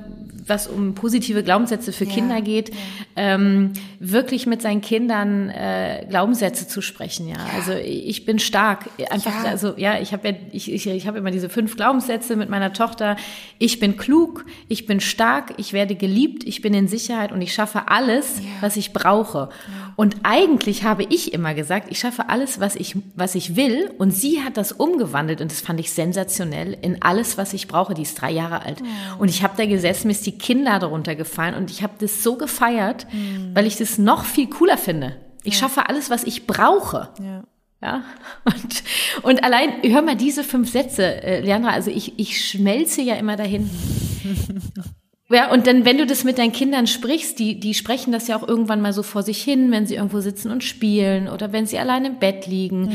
[0.48, 2.74] was um positive Glaubenssätze für ja, Kinder geht, ja.
[3.16, 7.28] ähm, wirklich mit seinen Kindern äh, Glaubenssätze zu sprechen.
[7.28, 7.46] Ja, ja.
[7.56, 8.90] also ich bin stark.
[9.10, 12.48] Einfach, also ja, ich habe ja, ich, ich, ich habe immer diese fünf Glaubenssätze mit
[12.48, 13.16] meiner Tochter.
[13.58, 17.52] Ich bin klug, ich bin stark, ich werde geliebt, ich bin in Sicherheit und ich
[17.52, 19.48] schaffe alles, was ich brauche.
[19.96, 23.90] Und eigentlich habe ich immer gesagt, ich schaffe alles, was ich, was ich will.
[23.98, 27.94] Und sie hat das umgewandelt und das fand ich sensationell in alles, was ich brauche.
[27.94, 28.80] Die ist drei Jahre alt.
[29.18, 32.22] Und ich habe da gesessen, mir ist die Kinder darunter gefallen und ich habe das
[32.22, 33.50] so gefeiert, mhm.
[33.54, 35.16] weil ich das noch viel cooler finde.
[35.44, 35.60] Ich ja.
[35.60, 37.10] schaffe alles, was ich brauche.
[37.20, 37.44] Ja.
[37.80, 38.02] Ja,
[38.44, 38.82] und,
[39.22, 43.36] und allein, hör mal diese fünf Sätze, äh, Leandra, also ich, ich schmelze ja immer
[43.36, 43.70] dahin.
[45.30, 48.36] Ja, und dann, wenn du das mit deinen Kindern sprichst, die, die sprechen das ja
[48.36, 51.66] auch irgendwann mal so vor sich hin, wenn sie irgendwo sitzen und spielen oder wenn
[51.66, 52.86] sie allein im Bett liegen.
[52.86, 52.94] Mhm.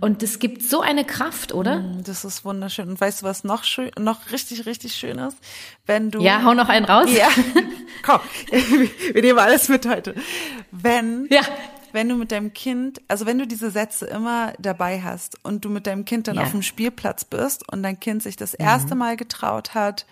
[0.00, 1.80] Und das gibt so eine Kraft, oder?
[1.80, 2.88] Mhm, das ist wunderschön.
[2.88, 5.36] Und weißt du, was noch schön, noch richtig, richtig schön ist?
[5.84, 6.22] Wenn du.
[6.22, 7.08] Ja, hau noch einen raus.
[7.12, 7.28] Ja.
[8.04, 8.20] Komm,
[9.12, 10.14] wir nehmen alles mit heute.
[10.70, 11.26] Wenn.
[11.30, 11.42] Ja
[11.92, 15.68] wenn du mit deinem Kind, also wenn du diese Sätze immer dabei hast und du
[15.68, 16.42] mit deinem Kind dann ja.
[16.42, 19.00] auf dem Spielplatz bist und dein Kind sich das erste mhm.
[19.00, 20.06] Mal getraut hat,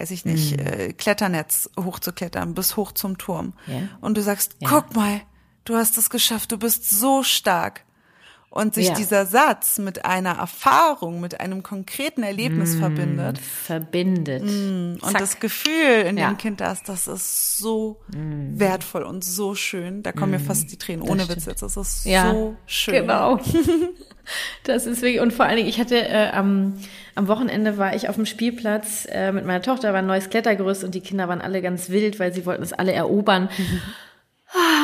[0.00, 0.66] weiß ich nicht, mhm.
[0.66, 3.52] äh, Kletternetz hochzuklettern, bis hoch zum Turm.
[3.66, 3.82] Ja.
[4.00, 4.68] Und du sagst, ja.
[4.68, 5.20] guck mal,
[5.64, 7.84] du hast es geschafft, du bist so stark.
[8.52, 8.94] Und sich ja.
[8.94, 13.38] dieser Satz mit einer Erfahrung, mit einem konkreten Erlebnis mm, verbindet.
[13.38, 14.42] Verbindet.
[14.42, 18.58] Mm, und das Gefühl in dem Kind da ist, das ist so mm.
[18.58, 20.02] wertvoll und so schön.
[20.02, 21.62] Da kommen mir fast die Tränen ohne Witz jetzt.
[21.62, 22.94] Das ist so schön.
[22.94, 23.38] Genau.
[24.64, 26.74] das ist wirklich, und vor allen Dingen, ich hatte äh, am
[27.20, 30.82] am Wochenende war ich auf dem Spielplatz äh, mit meiner Tochter, war ein neues Klettergerüst
[30.84, 33.48] und die Kinder waren alle ganz wild, weil sie wollten es alle erobern.
[33.56, 33.80] Mhm.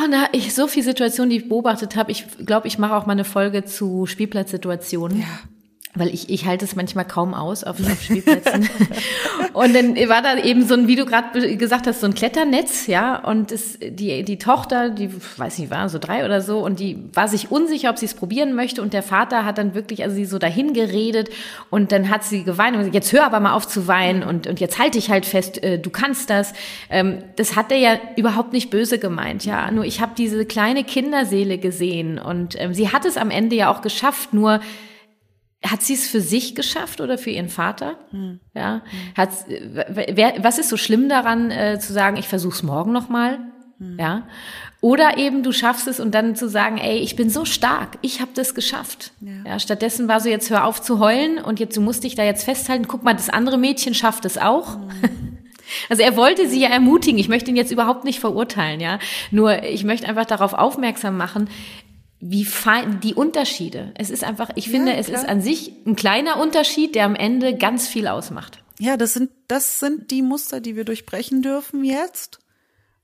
[0.05, 2.11] und da ich so viele Situationen, die ich beobachtet habe.
[2.11, 5.19] Ich glaube, ich mache auch mal eine Folge zu Spielplatzsituationen.
[5.19, 5.56] Ja
[5.99, 8.69] weil ich, ich halte es manchmal kaum aus auf, auf Spielplätzen.
[9.53, 12.87] und dann war da eben so ein, wie du gerade gesagt hast, so ein Kletternetz,
[12.87, 16.79] ja, und es, die, die Tochter, die, weiß nicht, war so drei oder so, und
[16.79, 20.03] die war sich unsicher, ob sie es probieren möchte, und der Vater hat dann wirklich,
[20.03, 21.29] also sie so dahin geredet,
[21.69, 24.47] und dann hat sie geweint und gesagt, jetzt hör aber mal auf zu weinen, und,
[24.47, 26.53] und jetzt halte ich halt fest, äh, du kannst das.
[26.89, 30.83] Ähm, das hat er ja überhaupt nicht böse gemeint, ja, nur ich habe diese kleine
[30.83, 34.59] Kinderseele gesehen, und ähm, sie hat es am Ende ja auch geschafft, nur
[35.65, 37.97] hat sie es für sich geschafft oder für ihren Vater?
[38.11, 38.39] Hm.
[38.53, 38.81] Ja,
[39.15, 43.39] hat wer, was ist so schlimm daran äh, zu sagen, ich versuch's morgen noch mal?
[43.79, 43.97] Hm.
[43.99, 44.27] Ja,
[44.79, 48.21] oder eben du schaffst es und dann zu sagen, ey, ich bin so stark, ich
[48.21, 49.11] habe das geschafft.
[49.21, 49.51] Ja.
[49.51, 49.59] ja.
[49.59, 52.43] stattdessen war so jetzt hör auf zu heulen und jetzt du musst dich da jetzt
[52.43, 52.87] festhalten.
[52.87, 54.75] Guck mal, das andere Mädchen schafft es auch.
[54.75, 54.89] Hm.
[55.89, 57.19] Also er wollte sie ja ermutigen.
[57.19, 58.99] Ich möchte ihn jetzt überhaupt nicht verurteilen, ja.
[59.31, 61.49] Nur ich möchte einfach darauf aufmerksam machen,
[62.19, 63.91] wie fein die Unterschiede.
[63.95, 67.15] Es ist einfach, ich finde, ja, es ist an sich ein kleiner Unterschied, der am
[67.15, 68.63] Ende ganz viel ausmacht.
[68.79, 72.39] Ja, das sind, das sind die Muster, die wir durchbrechen dürfen jetzt,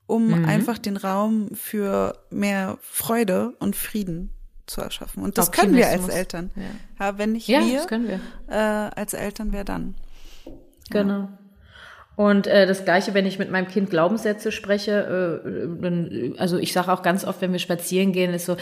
[0.06, 0.44] um mhm.
[0.44, 4.30] einfach den Raum für mehr Freude und Frieden
[4.66, 5.22] zu erschaffen.
[5.22, 6.50] Und das können wir als Eltern.
[6.56, 7.06] Ja.
[7.06, 8.20] ja wenn nicht ja, wir, wir.
[8.48, 8.54] Äh,
[8.96, 9.94] als Eltern, wer dann?
[10.90, 11.28] Genau.
[12.16, 16.72] Und äh, das Gleiche, wenn ich mit meinem Kind Glaubenssätze spreche, äh, dann, also ich
[16.72, 18.56] sage auch ganz oft, wenn wir spazieren gehen, ist so,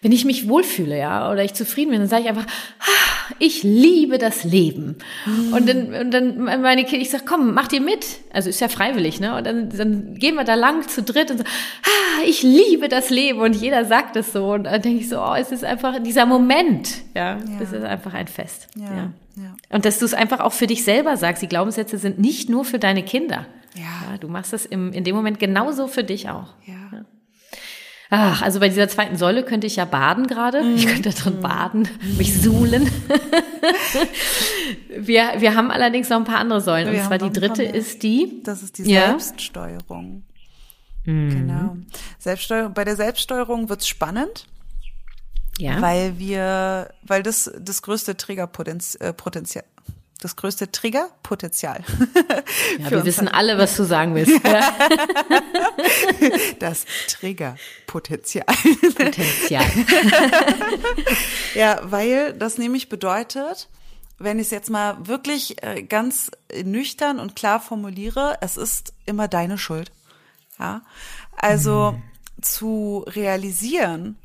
[0.00, 3.62] wenn ich mich wohlfühle, ja, oder ich zufrieden bin, dann sage ich einfach, ah, ich
[3.62, 4.96] liebe das Leben.
[5.26, 5.52] Mhm.
[5.52, 8.06] Und dann, und dann meine Kinder, ich sage, komm, mach dir mit.
[8.32, 9.36] Also ist ja freiwillig, ne?
[9.36, 13.10] Und dann, dann gehen wir da lang zu dritt und so, ah, ich liebe das
[13.10, 13.40] Leben.
[13.40, 14.52] Und jeder sagt es so.
[14.52, 17.40] Und dann denke ich so, oh, es ist einfach dieser Moment, ja, ja.
[17.60, 18.68] es ist einfach ein Fest.
[18.76, 18.96] ja.
[18.96, 19.10] ja.
[19.36, 19.56] Ja.
[19.70, 22.64] Und dass du es einfach auch für dich selber sagst, die Glaubenssätze sind nicht nur
[22.64, 23.46] für deine Kinder.
[23.74, 24.10] Ja.
[24.10, 26.54] ja du machst das im, in dem Moment genauso für dich auch.
[26.66, 26.74] Ja.
[26.92, 27.04] ja.
[28.10, 30.62] Ach, also bei dieser zweiten Säule könnte ich ja baden gerade.
[30.62, 30.76] Mm.
[30.76, 31.42] Ich könnte drin mm.
[31.42, 32.88] baden, mich suhlen.
[34.96, 36.92] wir, wir haben allerdings noch ein paar andere Säulen.
[36.92, 38.42] Wir und zwar die dritte ist die.
[38.44, 40.22] Das ist die Selbststeuerung.
[41.06, 41.30] Mm.
[41.30, 41.76] Genau.
[42.18, 42.74] Selbststeuerung.
[42.74, 44.46] Bei der Selbststeuerung wird's spannend.
[45.58, 45.80] Ja.
[45.80, 49.66] Weil wir, weil das das größte Triggerpotenzial, äh,
[50.20, 51.84] das größte Triggerpotenzial.
[52.78, 54.32] Ja, wir wissen alle, was du sagen willst.
[56.58, 58.46] das Triggerpotenzial.
[58.96, 59.64] Potenzial.
[61.54, 63.68] ja, weil das nämlich bedeutet,
[64.18, 66.30] wenn ich es jetzt mal wirklich äh, ganz
[66.64, 69.92] nüchtern und klar formuliere, es ist immer deine Schuld.
[70.58, 70.82] Ja,
[71.36, 72.42] also mhm.
[72.42, 74.16] zu realisieren,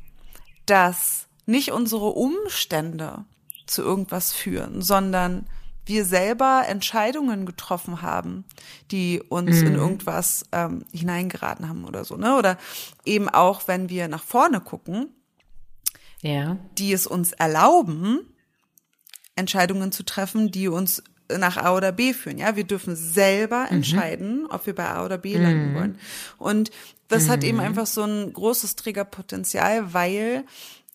[0.70, 3.24] dass nicht unsere Umstände
[3.66, 5.46] zu irgendwas führen, sondern
[5.84, 8.44] wir selber Entscheidungen getroffen haben,
[8.92, 9.66] die uns mhm.
[9.66, 12.36] in irgendwas ähm, hineingeraten haben oder so, ne?
[12.36, 12.58] Oder
[13.04, 15.08] eben auch, wenn wir nach vorne gucken,
[16.22, 16.58] ja.
[16.78, 18.20] die es uns erlauben,
[19.34, 22.38] Entscheidungen zu treffen, die uns nach A oder B führen.
[22.38, 23.76] Ja, wir dürfen selber mhm.
[23.76, 25.74] entscheiden, ob wir bei A oder B landen mhm.
[25.74, 25.98] wollen.
[26.38, 26.70] Und
[27.10, 27.64] das hat eben mhm.
[27.64, 30.44] einfach so ein großes Triggerpotenzial, weil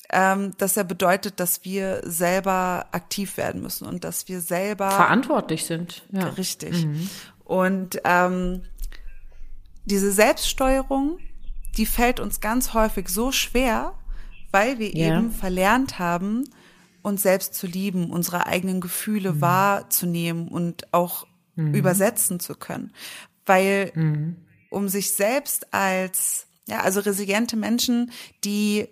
[0.09, 5.65] ähm, das ja bedeutet, dass wir selber aktiv werden müssen und dass wir selber verantwortlich
[5.65, 6.03] sind.
[6.11, 6.29] Ja.
[6.29, 6.85] Richtig.
[6.85, 7.09] Mhm.
[7.43, 8.63] Und ähm,
[9.85, 11.19] diese Selbststeuerung,
[11.77, 13.93] die fällt uns ganz häufig so schwer,
[14.51, 15.17] weil wir ja.
[15.17, 16.45] eben verlernt haben,
[17.01, 19.41] uns selbst zu lieben, unsere eigenen Gefühle mhm.
[19.41, 21.73] wahrzunehmen und auch mhm.
[21.73, 22.93] übersetzen zu können.
[23.45, 24.37] Weil mhm.
[24.75, 28.11] Um sich selbst als, ja, also resiliente Menschen,
[28.43, 28.87] die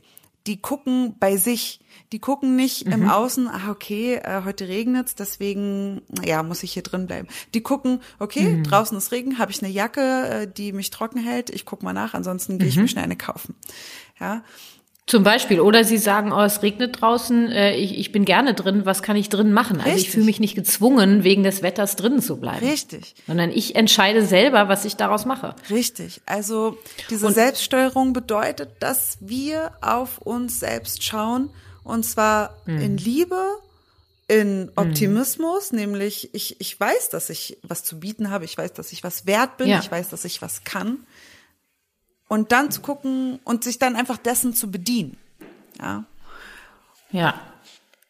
[0.47, 1.79] die gucken bei sich.
[2.11, 2.91] Die gucken nicht mhm.
[2.91, 7.27] im Außen, ah, okay, äh, heute regnet's, deswegen, ja, muss ich hier drin bleiben.
[7.53, 8.63] Die gucken, okay, mhm.
[8.63, 11.93] draußen ist Regen, habe ich eine Jacke, äh, die mich trocken hält, ich guck mal
[11.93, 12.83] nach, ansonsten gehe ich mhm.
[12.83, 13.55] mir schnell eine kaufen.
[14.19, 14.43] Ja.
[15.05, 15.59] Zum Beispiel.
[15.59, 19.17] Oder sie sagen, oh, es regnet draußen, äh, ich, ich bin gerne drin, was kann
[19.17, 19.77] ich drin machen?
[19.77, 20.05] Also Richtig.
[20.05, 22.65] ich fühle mich nicht gezwungen, wegen des Wetters drinnen zu bleiben.
[22.65, 23.15] Richtig.
[23.27, 25.55] Sondern ich entscheide selber, was ich daraus mache.
[25.69, 26.21] Richtig.
[26.25, 26.77] Also
[27.09, 31.49] diese und, Selbststeuerung bedeutet, dass wir auf uns selbst schauen
[31.83, 32.81] und zwar mh.
[32.81, 33.41] in Liebe,
[34.29, 35.79] in Optimismus, mhm.
[35.79, 39.25] nämlich ich, ich weiß, dass ich was zu bieten habe, ich weiß, dass ich was
[39.25, 39.79] wert bin, ja.
[39.79, 40.99] ich weiß, dass ich was kann
[42.27, 45.17] und dann zu gucken und sich dann einfach dessen zu bedienen.
[45.79, 46.05] Ja.
[47.11, 47.35] Ja.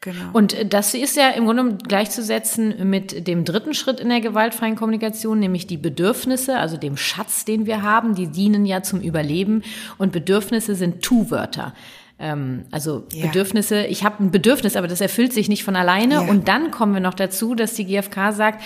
[0.04, 0.32] Genau.
[0.34, 5.40] Und das ist ja im Grunde gleichzusetzen mit dem dritten Schritt in der gewaltfreien Kommunikation,
[5.40, 9.64] nämlich die Bedürfnisse, also dem Schatz, den wir haben, die dienen ja zum Überleben
[9.98, 11.74] und Bedürfnisse sind Tu-Wörter.
[12.20, 13.28] Ähm, also ja.
[13.28, 16.16] Bedürfnisse, ich habe ein Bedürfnis, aber das erfüllt sich nicht von alleine.
[16.16, 16.22] Ja.
[16.22, 18.62] Und dann kommen wir noch dazu, dass die GfK sagt,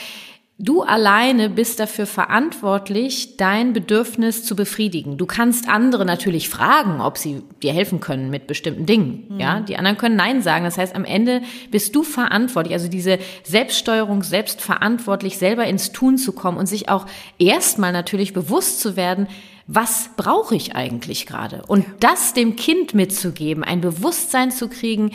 [0.59, 5.15] Du alleine bist dafür verantwortlich, dein Bedürfnis zu befriedigen.
[5.17, 9.25] Du kannst andere natürlich fragen, ob sie dir helfen können mit bestimmten Dingen.
[9.29, 9.39] Mhm.
[9.39, 10.65] Ja, die anderen können Nein sagen.
[10.65, 12.73] Das heißt, am Ende bist du verantwortlich.
[12.73, 17.05] Also diese Selbststeuerung, selbstverantwortlich selber ins Tun zu kommen und sich auch
[17.37, 19.27] erstmal natürlich bewusst zu werden,
[19.67, 21.61] was brauche ich eigentlich gerade?
[21.67, 25.11] Und das dem Kind mitzugeben, ein Bewusstsein zu kriegen,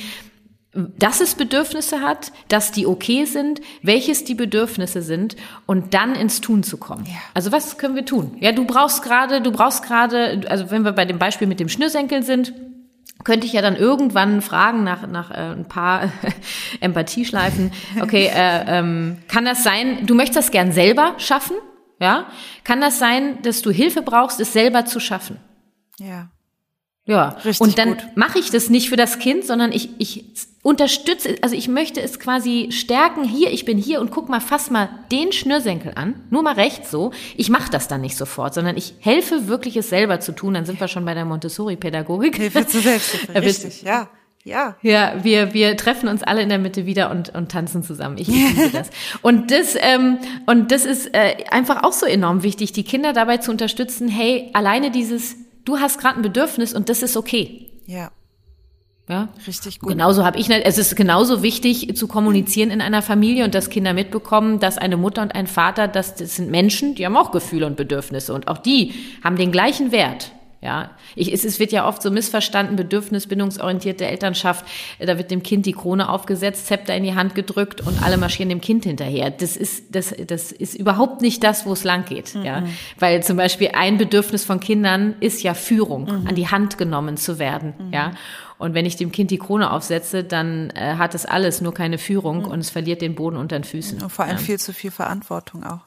[0.74, 6.40] dass es Bedürfnisse hat, dass die okay sind, welches die Bedürfnisse sind und dann ins
[6.40, 7.04] Tun zu kommen.
[7.04, 7.18] Ja.
[7.34, 8.36] Also was können wir tun?
[8.40, 11.68] Ja, du brauchst gerade, du brauchst gerade, also wenn wir bei dem Beispiel mit dem
[11.68, 12.54] Schnürsenkel sind,
[13.22, 16.10] könnte ich ja dann irgendwann fragen nach, nach äh, ein paar
[16.80, 17.72] Empathieschleifen.
[18.00, 21.56] Okay, äh, ähm, kann das sein, du möchtest das gern selber schaffen?
[22.00, 22.26] Ja?
[22.64, 25.36] Kann das sein, dass du Hilfe brauchst, es selber zu schaffen?
[25.98, 26.30] Ja.
[27.04, 30.24] Ja, Richtig und dann mache ich das nicht für das Kind, sondern ich, ich
[30.62, 34.70] unterstütze, also ich möchte es quasi stärken, hier, ich bin hier und guck mal, fass
[34.70, 37.12] mal den Schnürsenkel an, nur mal rechts so.
[37.36, 40.54] Ich mache das dann nicht sofort, sondern ich helfe wirklich es selber zu tun.
[40.54, 42.36] Dann sind wir schon bei der Montessori-Pädagogik.
[42.36, 44.08] Hilfe zu Selbsthilfe, richtig, ja.
[44.44, 44.76] Ja.
[44.82, 48.18] Ja, wir, wir treffen uns alle in der Mitte wieder und, und tanzen zusammen.
[48.18, 48.90] Ich liebe das.
[49.22, 53.36] Und das, ähm, und das ist äh, einfach auch so enorm wichtig, die Kinder dabei
[53.36, 57.70] zu unterstützen, hey, alleine dieses du hast gerade ein Bedürfnis und das ist okay.
[57.86, 58.10] Ja.
[59.12, 59.90] Ja, richtig gut.
[59.90, 63.92] Genauso habe ich, es ist genauso wichtig zu kommunizieren in einer Familie und dass Kinder
[63.92, 67.66] mitbekommen, dass eine Mutter und ein Vater, das, das sind Menschen, die haben auch Gefühle
[67.66, 70.32] und Bedürfnisse und auch die haben den gleichen Wert.
[70.62, 74.64] Ja, ich, es, es wird ja oft so missverstanden, bedürfnisbindungsorientierte Elternschaft.
[75.00, 78.48] Da wird dem Kind die Krone aufgesetzt, Zepter in die Hand gedrückt und alle marschieren
[78.48, 79.32] dem Kind hinterher.
[79.32, 82.36] Das ist, das, das ist überhaupt nicht das, wo es lang geht.
[82.36, 82.44] Mhm.
[82.44, 82.62] Ja,
[82.96, 86.28] weil zum Beispiel ein Bedürfnis von Kindern ist ja Führung, mhm.
[86.28, 87.74] an die Hand genommen zu werden.
[87.78, 87.92] Mhm.
[87.92, 88.12] Ja.
[88.62, 91.98] Und wenn ich dem Kind die Krone aufsetze, dann äh, hat es alles, nur keine
[91.98, 92.44] Führung mhm.
[92.44, 94.00] und es verliert den Boden unter den Füßen.
[94.00, 94.42] Und vor allem ja.
[94.42, 95.80] viel zu viel Verantwortung auch.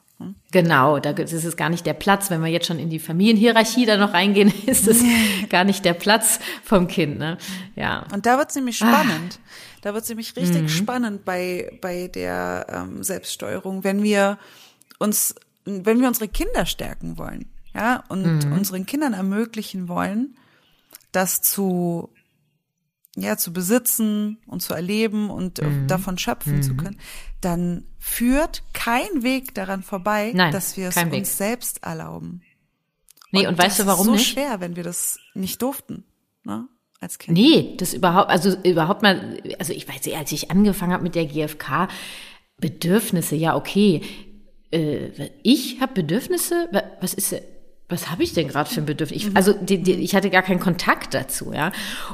[0.52, 2.30] Genau, da ist es gar nicht der Platz.
[2.30, 5.02] Wenn wir jetzt schon in die Familienhierarchie da noch reingehen, ist es
[5.50, 7.18] gar nicht der Platz vom Kind.
[7.18, 7.38] Ne?
[7.78, 8.06] Ja.
[8.14, 9.40] Und da wird es nämlich spannend.
[9.40, 9.50] Ah.
[9.82, 10.70] Da wird es nämlich richtig mhm.
[10.70, 14.38] spannend bei, bei der ähm, Selbststeuerung, wenn wir
[15.00, 15.34] uns,
[15.64, 18.52] wenn wir unsere Kinder stärken wollen, ja, und mhm.
[18.52, 20.36] unseren Kindern ermöglichen wollen,
[21.14, 22.10] das zu
[23.16, 25.88] ja, zu besitzen und zu erleben und äh, mhm.
[25.88, 26.64] davon schöpfen mhm.
[26.64, 27.00] zu können,
[27.42, 31.26] dann führt kein Weg daran vorbei, Nein, dass wir es uns Weg.
[31.26, 32.42] selbst erlauben.
[33.32, 34.16] Nee, und, und weißt du warum nicht?
[34.16, 36.04] Das ist so schwer, wenn wir das nicht durften.
[36.44, 36.68] Ne?
[37.06, 37.38] als Kind?
[37.38, 41.16] Nee, das überhaupt, also überhaupt mal, also ich weiß nicht, als ich angefangen habe mit
[41.16, 41.88] der GfK,
[42.58, 44.02] Bedürfnisse, ja, okay.
[44.72, 46.70] Äh, ich habe Bedürfnisse?
[47.02, 47.36] Was ist
[47.88, 49.26] was habe ich denn gerade für ein Bedürfnis?
[49.26, 51.72] Ich, also die, die, ich hatte gar keinen Kontakt dazu, ja.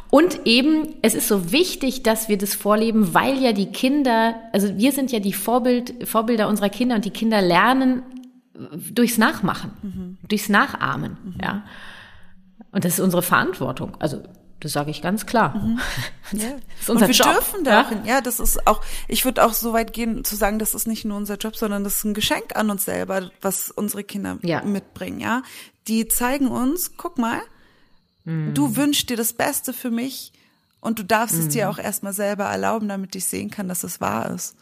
[0.09, 4.77] Und eben, es ist so wichtig, dass wir das vorleben, weil ja die Kinder, also
[4.77, 8.03] wir sind ja die Vorbild, Vorbilder unserer Kinder und die Kinder lernen
[8.91, 10.17] durchs Nachmachen, mhm.
[10.27, 11.35] durchs Nachahmen, mhm.
[11.41, 11.63] ja.
[12.73, 13.95] Und das ist unsere Verantwortung.
[13.99, 14.23] Also
[14.61, 15.57] das sage ich ganz klar.
[15.57, 15.79] Mhm.
[16.33, 16.51] Ja.
[16.51, 17.33] Das ist unser und wir Job.
[17.33, 18.13] dürfen darin, ja?
[18.13, 21.03] ja, das ist auch, ich würde auch so weit gehen zu sagen, das ist nicht
[21.03, 24.61] nur unser Job, sondern das ist ein Geschenk an uns selber, was unsere Kinder ja.
[24.63, 25.43] mitbringen, ja.
[25.89, 27.41] Die zeigen uns, guck mal,
[28.23, 28.53] mhm.
[28.53, 30.31] du wünschst dir das Beste für mich
[30.79, 31.41] und du darfst mhm.
[31.41, 31.71] es dir mhm.
[31.73, 34.55] auch erstmal selber erlauben, damit ich sehen kann, dass es wahr ist.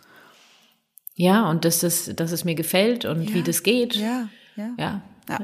[1.14, 3.36] Ja, und dass es, dass es mir gefällt und ja.
[3.36, 3.96] wie das geht.
[3.96, 4.74] Ja, ja.
[4.80, 5.40] Ja, ja.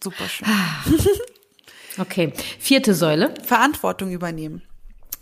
[0.00, 0.46] super schön.
[1.98, 3.34] Okay, vierte Säule.
[3.44, 4.62] Verantwortung übernehmen.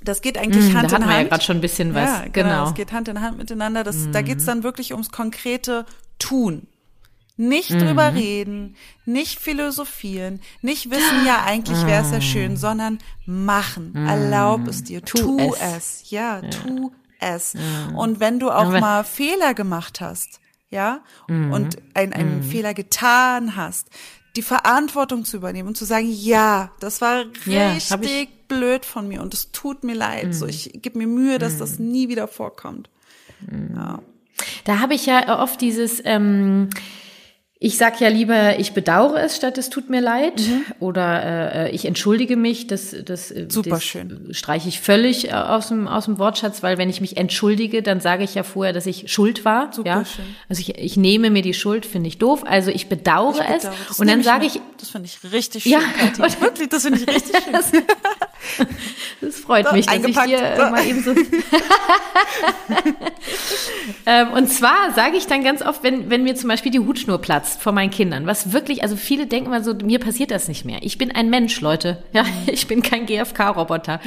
[0.05, 1.13] Das geht eigentlich mmh, Hand da in Hand.
[1.13, 2.09] Da ja gerade schon ein bisschen was.
[2.09, 2.33] Ja, genau.
[2.33, 2.65] genau.
[2.65, 3.85] Das geht Hand in Hand miteinander.
[3.85, 4.13] Das, mmh.
[4.13, 5.87] Da geht's dann wirklich ums konkrete
[6.19, 6.67] Tun.
[7.37, 7.79] Nicht mmh.
[7.79, 13.95] drüber reden, nicht philosophieren, nicht wissen, ja, eigentlich wäre es ja schön, sondern machen.
[13.97, 15.03] Erlaub es dir.
[15.03, 16.03] Tu, tu es.
[16.03, 16.11] es.
[16.11, 17.55] Ja, ja, tu es.
[17.97, 23.89] Und wenn du auch mal Fehler gemacht hast, ja, und ein, einen Fehler getan hast,
[24.37, 29.21] die Verantwortung zu übernehmen und zu sagen, ja, das war richtig ja, blöd von mir
[29.21, 30.29] und es tut mir leid.
[30.29, 30.33] Mm.
[30.33, 31.59] So, ich gebe mir Mühe, dass mm.
[31.59, 32.89] das nie wieder vorkommt.
[33.41, 33.77] Mm.
[33.77, 34.03] Ja.
[34.65, 36.71] Da habe ich ja oft dieses, ähm,
[37.65, 40.41] ich sag ja lieber, ich bedauere es, statt es tut mir leid.
[40.41, 40.65] Mhm.
[40.81, 42.67] Oder äh, ich entschuldige mich.
[42.67, 44.29] Das, das, äh, Super das schön.
[44.33, 48.01] streiche ich völlig äh, aus dem, aus dem Wortschatz, weil wenn ich mich entschuldige, dann
[48.01, 49.73] sage ich ja vorher, dass ich schuld war.
[49.73, 50.05] Super ja?
[50.05, 50.25] schön.
[50.49, 52.43] Also ich, ich nehme mir die Schuld, finde ich doof.
[52.45, 53.75] Also ich bedauere, ich bedauere.
[53.91, 54.01] es.
[54.01, 54.61] Und dann sage ich.
[54.81, 55.73] Das finde ich richtig schön.
[55.73, 55.81] Ja,
[56.41, 57.37] wirklich, das finde ich richtig
[57.71, 57.83] schön.
[59.21, 60.71] Das, freut so, mich, dass ich dir so.
[60.71, 61.11] mal eben so.
[64.07, 67.19] ähm, und zwar sage ich dann ganz oft, wenn, wenn mir zum Beispiel die Hutschnur
[67.19, 70.65] platzt vor meinen Kindern, was wirklich, also viele denken mal so, mir passiert das nicht
[70.65, 70.79] mehr.
[70.83, 72.03] Ich bin ein Mensch, Leute.
[72.13, 74.01] Ja, ich bin kein GFK-Roboter.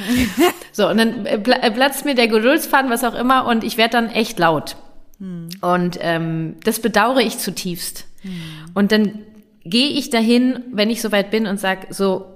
[0.72, 3.92] so, und dann äh, äh, platzt mir der Geduldsfaden, was auch immer, und ich werde
[3.92, 4.76] dann echt laut.
[5.18, 5.48] Hm.
[5.60, 8.06] Und ähm, das bedauere ich zutiefst.
[8.22, 8.30] Hm.
[8.74, 9.20] Und dann
[9.64, 12.35] gehe ich dahin, wenn ich soweit bin und sage, so,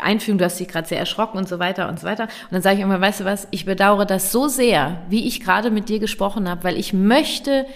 [0.00, 2.24] Einführung, du hast dich gerade sehr erschrocken und so weiter und so weiter.
[2.24, 5.40] Und dann sage ich immer, weißt du was, ich bedauere das so sehr, wie ich
[5.40, 7.66] gerade mit dir gesprochen habe, weil ich möchte,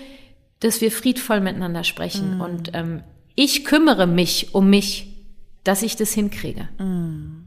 [0.59, 2.39] dass wir friedvoll miteinander sprechen.
[2.39, 2.41] Mm.
[2.41, 3.03] Und ähm,
[3.37, 5.25] ich kümmere mich um mich,
[5.63, 6.69] dass ich das hinkriege.
[6.79, 7.47] Mm.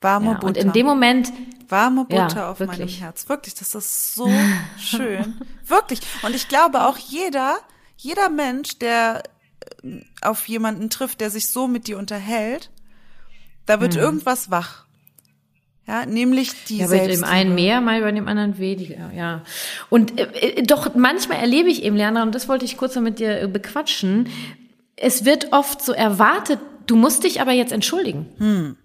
[0.00, 0.46] Warme ja, Butter.
[0.46, 1.32] Und in dem Moment.
[1.68, 2.78] Warme Butter ja, auf wirklich.
[2.78, 3.28] meinem Herz.
[3.28, 4.30] Wirklich, das ist so
[4.78, 5.34] schön.
[5.66, 6.00] Wirklich.
[6.22, 7.56] Und ich glaube auch jeder,
[7.96, 9.24] jeder Mensch, der
[9.82, 12.70] äh, auf jemanden trifft, der sich so mit dir unterhält,
[13.66, 14.00] da wird hm.
[14.00, 14.84] irgendwas wach.
[15.86, 19.42] Ja, nämlich die ja, bei dem einen mehr, mal bei dem anderen weniger, ja.
[19.90, 23.02] Und äh, äh, doch manchmal erlebe ich eben, Leandra, und das wollte ich kurz noch
[23.02, 24.30] mit dir äh, bequatschen.
[24.96, 28.26] Es wird oft so erwartet, du musst dich aber jetzt entschuldigen.
[28.38, 28.76] Hm.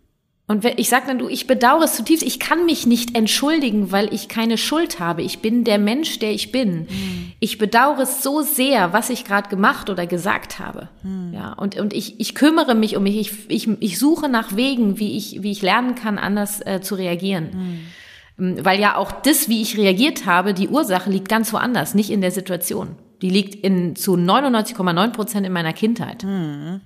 [0.50, 4.12] Und ich sage dann, du, ich bedauere es zutiefst, ich kann mich nicht entschuldigen, weil
[4.12, 5.22] ich keine Schuld habe.
[5.22, 6.88] Ich bin der Mensch, der ich bin.
[6.90, 7.32] Mhm.
[7.40, 10.90] Ich bedauere es so sehr, was ich gerade gemacht oder gesagt habe.
[11.04, 11.34] Mhm.
[11.36, 13.20] Ja, und, und ich, ich kümmere mich um mich.
[13.20, 16.96] Ich, ich, ich suche nach Wegen, wie ich, wie ich lernen kann, anders äh, zu
[16.96, 17.84] reagieren.
[18.38, 18.66] Mhm.
[18.66, 22.22] Weil ja auch das, wie ich reagiert habe, die Ursache liegt ganz woanders, nicht in
[22.22, 22.96] der Situation.
[23.22, 26.24] Die liegt in, zu 99,9 Prozent in meiner Kindheit.
[26.24, 26.82] Mhm.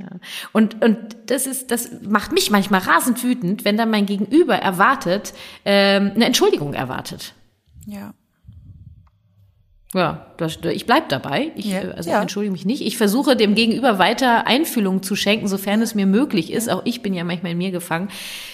[0.00, 0.08] Ja.
[0.52, 5.34] Und, und das ist, das macht mich manchmal rasend wütend, wenn dann mein Gegenüber erwartet,
[5.64, 7.34] ähm, eine Entschuldigung erwartet.
[7.86, 8.14] Ja.
[9.92, 11.50] Ja, das, ich bleib dabei.
[11.56, 12.16] Ich, ja, also ja.
[12.16, 12.82] ich entschuldige mich nicht.
[12.82, 16.70] Ich versuche dem Gegenüber weiter Einfühlung zu schenken, sofern es mir möglich ist.
[16.70, 18.08] Auch ich bin ja manchmal in mir gefangen.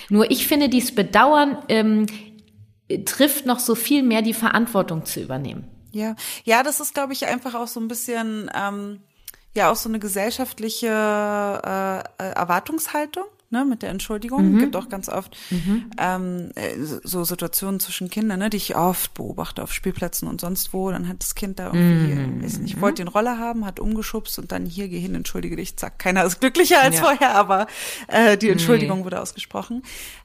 [0.09, 2.06] Nur ich finde, dies Bedauern ähm,
[3.04, 5.64] trifft noch so viel mehr die Verantwortung zu übernehmen.
[5.92, 9.00] Ja, ja, das ist, glaube ich, einfach auch so ein bisschen ähm,
[9.57, 14.53] ja auch so eine gesellschaftliche äh, äh, Erwartungshaltung ne, mit der Entschuldigung.
[14.53, 14.59] Mhm.
[14.59, 15.90] Gibt auch ganz oft mhm.
[15.99, 20.73] ähm, äh, so Situationen zwischen Kindern, ne, die ich oft beobachte auf Spielplätzen und sonst
[20.73, 20.90] wo.
[20.90, 22.42] Dann hat das Kind da irgendwie, mhm.
[22.42, 25.77] weiß nicht, wollte den Roller haben, hat umgeschubst und dann hier geh hin, entschuldige dich,
[25.77, 27.03] zack, keiner ist glücklicher als ja.
[27.03, 27.66] vorher, aber
[28.09, 29.05] äh, die Entschuldigung nee.
[29.05, 29.83] wurde ausgesprochen.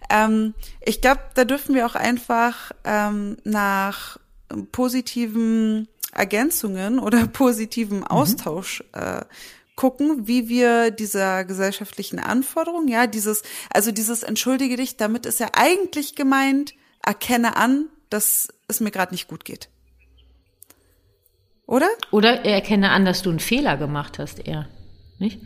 [0.10, 4.18] Ähm, ich glaube, da dürfen wir auch einfach ähm, nach
[4.72, 8.08] positiven Ergänzungen oder positiven mhm.
[8.08, 9.02] Austausch mhm.
[9.02, 9.26] äh,
[9.76, 13.42] gucken, wie wir dieser gesellschaftlichen Anforderung, ja, dieses,
[13.72, 19.14] also dieses entschuldige dich, damit ist ja eigentlich gemeint, erkenne an, dass es mir gerade
[19.14, 19.70] nicht gut geht.
[21.66, 21.88] Oder?
[22.12, 24.68] Oder erkenne an, dass du einen Fehler gemacht hast, eher,
[25.20, 25.40] nicht?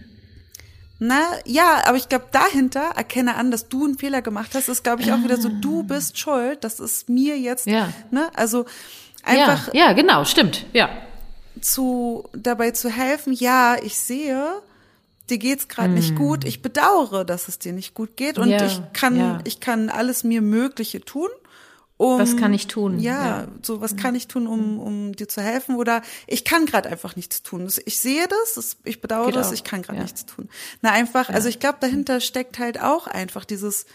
[0.97, 4.83] Na, ja, aber ich glaube, dahinter erkenne an, dass du einen Fehler gemacht hast, ist,
[4.83, 7.93] glaube ich, auch wieder so, du bist schuld, das ist mir jetzt, Ja.
[8.11, 8.65] ne, also
[9.25, 10.89] einfach ja, ja, genau, stimmt, ja.
[11.61, 14.61] zu, dabei zu helfen, ja, ich sehe,
[15.29, 18.51] dir geht's gerade nicht gut, ich bedauere, dass es dir nicht gut geht und Mm.
[18.51, 19.39] Ja, ich kann, ja.
[19.43, 21.29] ich kann alles mir Mögliche tun.
[21.97, 22.99] Um, Was kann ich tun?
[22.99, 23.41] Ja, Ja.
[23.43, 23.59] Mm.
[23.61, 27.15] so was kann ich tun, um, um dir zu helfen oder ich kann gerade einfach
[27.15, 27.69] nichts tun.
[27.85, 30.03] Ich sehe das, ich bedauere Geht das, auch, ich kann gerade ja.
[30.03, 30.49] nichts tun.
[30.81, 33.85] Na einfach, also ich glaube, dahinter steckt halt auch einfach dieses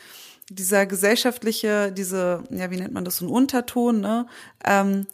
[0.51, 4.27] dieser gesellschaftliche, diese, ja, wie nennt man das, so ein Unterton, ne?
[4.65, 5.07] Ähm,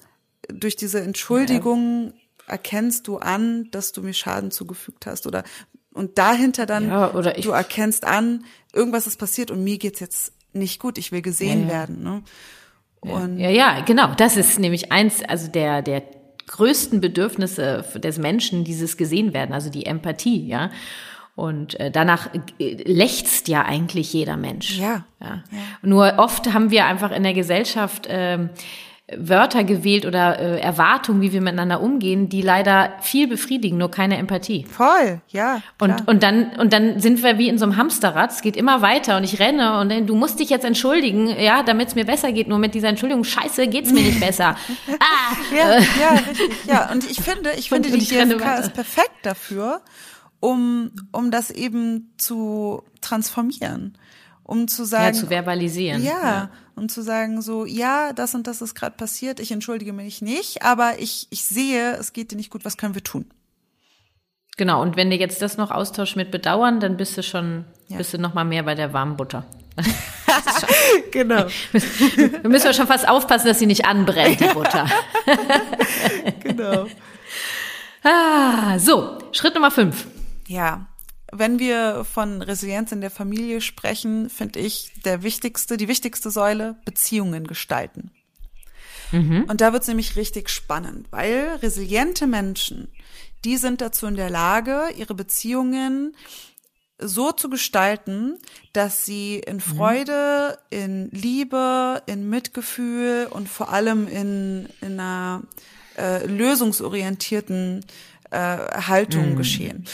[0.49, 2.13] durch diese Entschuldigung
[2.47, 5.43] erkennst du an, dass du mir Schaden zugefügt hast oder
[5.93, 10.01] und dahinter dann Ja, oder ich- du erkennst an, irgendwas ist passiert und mir geht's
[10.01, 11.73] jetzt nicht gut, ich will gesehen Ja, ja.
[11.73, 12.23] werden, ne?
[13.01, 14.15] Und Ja, ja, genau.
[14.17, 16.03] Das ist nämlich eins, also der, der
[16.47, 20.71] größten Bedürfnisse des Menschen, dieses gesehen werden, also die Empathie, ja.
[21.35, 24.79] Und äh, danach äh, lechzt ja eigentlich jeder Mensch.
[24.79, 25.05] Ja.
[25.21, 25.43] ja.
[25.83, 28.49] Nur oft haben wir einfach in der Gesellschaft ähm,
[29.15, 34.17] Wörter gewählt oder äh, Erwartungen, wie wir miteinander umgehen, die leider viel befriedigen, nur keine
[34.17, 34.65] Empathie.
[34.65, 35.63] voll, ja.
[35.79, 36.03] Und, klar.
[36.07, 38.33] und dann, und dann sind wir wie in so einem Hamsterrad.
[38.33, 41.63] Es geht immer weiter und ich renne und dann, du musst dich jetzt entschuldigen, ja,
[41.63, 42.49] damit es mir besser geht.
[42.49, 44.57] Nur mit dieser Entschuldigung, scheiße, geht's mir nicht besser.
[44.99, 46.51] Ah, Ja, ja, richtig.
[46.67, 49.83] Ja, und ich finde, ich finde, und die GfK ist perfekt dafür,
[50.41, 53.97] um, um das eben zu transformieren.
[54.43, 56.03] Um zu ja, sagen, zu verbalisieren.
[56.03, 60.23] ja, um zu sagen so, ja, das und das ist gerade passiert, ich entschuldige mich
[60.23, 63.27] nicht, aber ich, ich sehe, es geht dir nicht gut, was können wir tun?
[64.57, 64.81] Genau.
[64.81, 67.99] Und wenn du jetzt das noch austauschst mit Bedauern, dann bist du schon, Ja.
[67.99, 69.45] bist du noch mal mehr bei der warmen Butter.
[71.11, 74.87] Genau, Wir müssen ja schon fast aufpassen, dass sie nicht anbrennt, die Butter.
[76.41, 76.87] genau.
[78.03, 79.19] Ah, so.
[79.33, 80.07] Schritt Nummer fünf.
[80.47, 80.87] Ja,
[81.33, 86.77] wenn wir von Resilienz in der Familie sprechen, finde ich der wichtigste, die wichtigste Säule
[86.85, 88.11] Beziehungen gestalten.
[89.49, 92.89] Und da wird es nämlich richtig spannend, weil resiliente Menschen,
[93.45, 96.17] die sind dazu in der Lage, ihre Beziehungen
[96.99, 98.39] so zu gestalten,
[98.73, 105.43] dass sie in Freude, in Liebe, in Mitgefühl und vor allem in, in einer
[105.99, 107.85] äh, lösungsorientierten
[108.31, 109.85] äh, Haltung geschehen.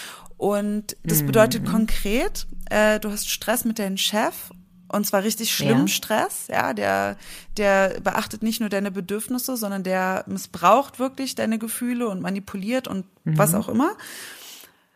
[0.42, 4.50] Und das bedeutet konkret, äh, du hast Stress mit deinem Chef
[4.88, 5.86] und zwar richtig schlimm Ja.
[5.86, 7.16] Stress, ja, der,
[7.56, 13.06] der beachtet nicht nur deine Bedürfnisse, sondern der missbraucht wirklich deine Gefühle und manipuliert und
[13.24, 13.96] was auch immer.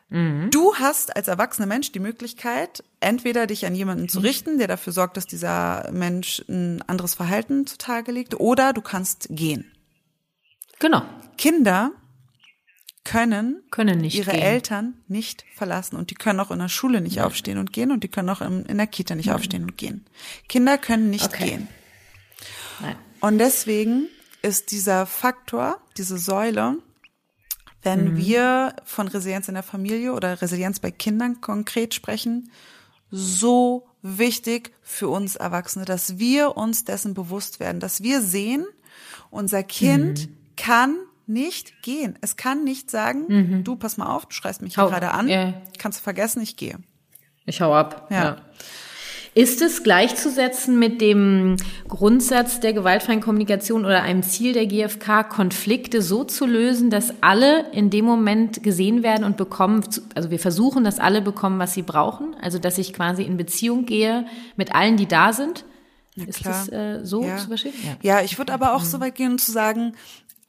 [0.08, 4.92] Du hast als erwachsener Mensch die Möglichkeit, entweder dich an jemanden zu richten, der dafür
[4.92, 9.70] sorgt, dass dieser Mensch ein anderes Verhalten zutage legt, oder du kannst gehen.
[10.80, 11.02] Genau.
[11.38, 11.92] Kinder
[13.06, 14.42] können Können nicht ihre gehen.
[14.42, 18.04] Eltern nicht verlassen und die können auch in der Schule nicht aufstehen und gehen und
[18.04, 20.04] die können auch in, der Kita nicht aufstehen und gehen.
[20.48, 21.44] Kinder können nicht Okay.
[21.50, 21.68] gehen.
[22.80, 22.96] Nein.
[23.20, 24.08] Und deswegen
[24.42, 26.76] ist dieser Faktor, diese Säule,
[27.82, 28.16] wenn Mhm.
[28.16, 32.50] wir von Resilienz in der Familie oder Resilienz bei Kindern konkret sprechen,
[33.10, 38.66] so wichtig für uns Erwachsene, dass wir uns dessen bewusst werden, dass wir sehen,
[39.30, 40.36] unser Kind Mhm.
[40.56, 40.96] kann
[41.26, 42.16] nicht gehen.
[42.20, 44.86] Es kann nicht sagen, du pass mal auf, du schreist mich hier Mhm.
[44.86, 45.54] Hau- gerade an, Ja.
[45.78, 46.76] kannst du vergessen, ich gehe.
[47.46, 48.08] Ich hau ab.
[48.10, 48.36] Ja.
[49.34, 51.56] Ist es gleichzusetzen mit dem
[51.88, 57.70] Grundsatz der gewaltfreien Kommunikation oder einem Ziel der GfK, Konflikte so zu lösen, dass alle
[57.72, 61.82] in dem Moment gesehen werden und bekommen, also wir versuchen, dass alle bekommen, was sie
[61.82, 64.24] brauchen, also dass ich quasi in Beziehung gehe
[64.56, 65.64] mit allen, die da sind?
[66.16, 66.54] ist klar.
[66.54, 67.36] das äh, so Ja.
[67.36, 67.74] zu verstehen?
[68.00, 68.86] Ja, ich würde aber auch Mhm.
[68.86, 69.92] so weit gehen und zu sagen,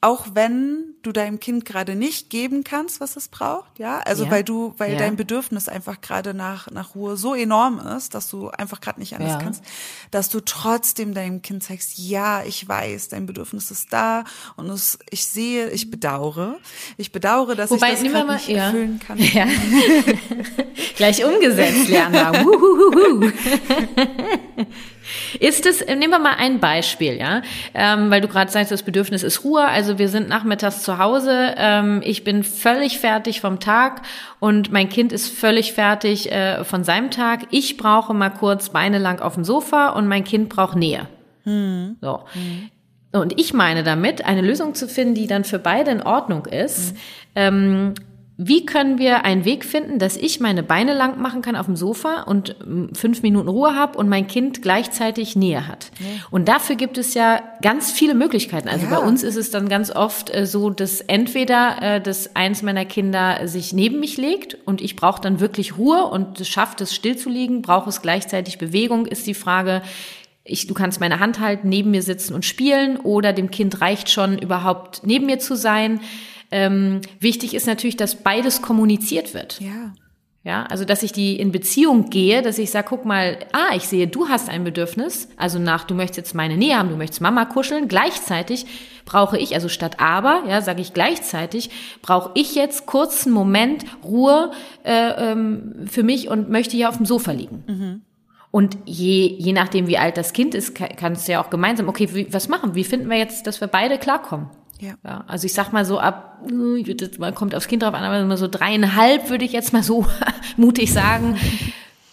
[0.00, 4.30] auch wenn du deinem Kind gerade nicht geben kannst, was es braucht, ja, also Ja.
[4.30, 4.98] weil du, weil Ja.
[4.98, 9.14] dein Bedürfnis einfach gerade nach nach Ruhe so enorm ist, dass du einfach gerade nicht
[9.14, 9.38] anders Ja.
[9.38, 9.62] kannst,
[10.10, 14.24] dass du trotzdem deinem Kind sagst, ja, ich weiß, dein Bedürfnis ist da
[14.56, 16.56] und es, ich sehe, ich bedauere,
[16.96, 19.18] ich bedauere, dass Wobei, ich das gerade mal- nicht erfüllen kann.
[19.18, 19.46] Ja.
[20.96, 22.32] Gleich umgesetzt, Lerner.
[25.40, 27.40] Ist es, nehmen wir mal ein Beispiel, ja,
[27.72, 29.64] ähm, weil du gerade sagst, das Bedürfnis ist Ruhe.
[29.64, 34.00] Also wir sind nachmittags zu Hause, ähm, ich bin völlig fertig vom Tag
[34.40, 37.40] und mein Kind ist völlig fertig äh, von seinem Tag.
[37.50, 41.06] Ich brauche mal kurz Beine lang auf dem Sofa und mein Kind braucht Nähe.
[42.00, 42.24] So.
[43.12, 46.96] Und ich meine damit, eine Lösung zu finden, die dann für beide in Ordnung ist.
[47.34, 47.92] Ähm,
[48.40, 51.74] wie können wir einen Weg finden, dass ich meine Beine lang machen kann auf dem
[51.74, 55.90] Sofa und mm, fünf Minuten Ruhe habe und mein Kind gleichzeitig Nähe hat?
[55.98, 56.06] Ja.
[56.30, 58.68] Und dafür gibt es ja ganz viele Möglichkeiten.
[58.68, 58.96] Also ja.
[58.96, 62.84] bei uns ist es dann ganz oft äh, so, dass entweder äh, dass eins meiner
[62.84, 66.94] Kinder sich neben mich legt und ich brauche dann wirklich Ruhe und es schafft es
[66.94, 69.82] still zu liegen, brauche es gleichzeitig Bewegung, ist die Frage,
[70.44, 74.10] ich, du kannst meine Hand halten, neben mir sitzen und spielen oder dem Kind reicht
[74.10, 76.00] schon überhaupt neben mir zu sein.
[76.50, 79.60] Ähm, wichtig ist natürlich, dass beides kommuniziert wird.
[79.60, 79.92] Ja.
[80.44, 83.86] Ja, also dass ich die in Beziehung gehe, dass ich sage, guck mal, ah, ich
[83.88, 87.20] sehe, du hast ein Bedürfnis, also nach, du möchtest jetzt meine Nähe haben, du möchtest
[87.20, 88.64] Mama kuscheln, gleichzeitig
[89.04, 91.68] brauche ich, also statt aber, ja, sage ich gleichzeitig,
[92.00, 94.52] brauche ich jetzt kurzen Moment Ruhe
[94.84, 97.64] äh, ähm, für mich und möchte hier auf dem Sofa liegen.
[97.66, 98.02] Mhm.
[98.50, 102.08] Und je, je nachdem, wie alt das Kind ist, kann es ja auch gemeinsam, okay,
[102.14, 102.74] wie, was machen?
[102.74, 104.48] Wie finden wir jetzt, dass wir beide klarkommen?
[104.80, 104.94] Ja.
[105.04, 105.24] ja.
[105.26, 108.04] Also ich sag mal so ab, ich würde jetzt mal kommt aufs Kind drauf an,
[108.04, 110.06] aber so dreieinhalb würde ich jetzt mal so
[110.56, 111.36] mutig sagen.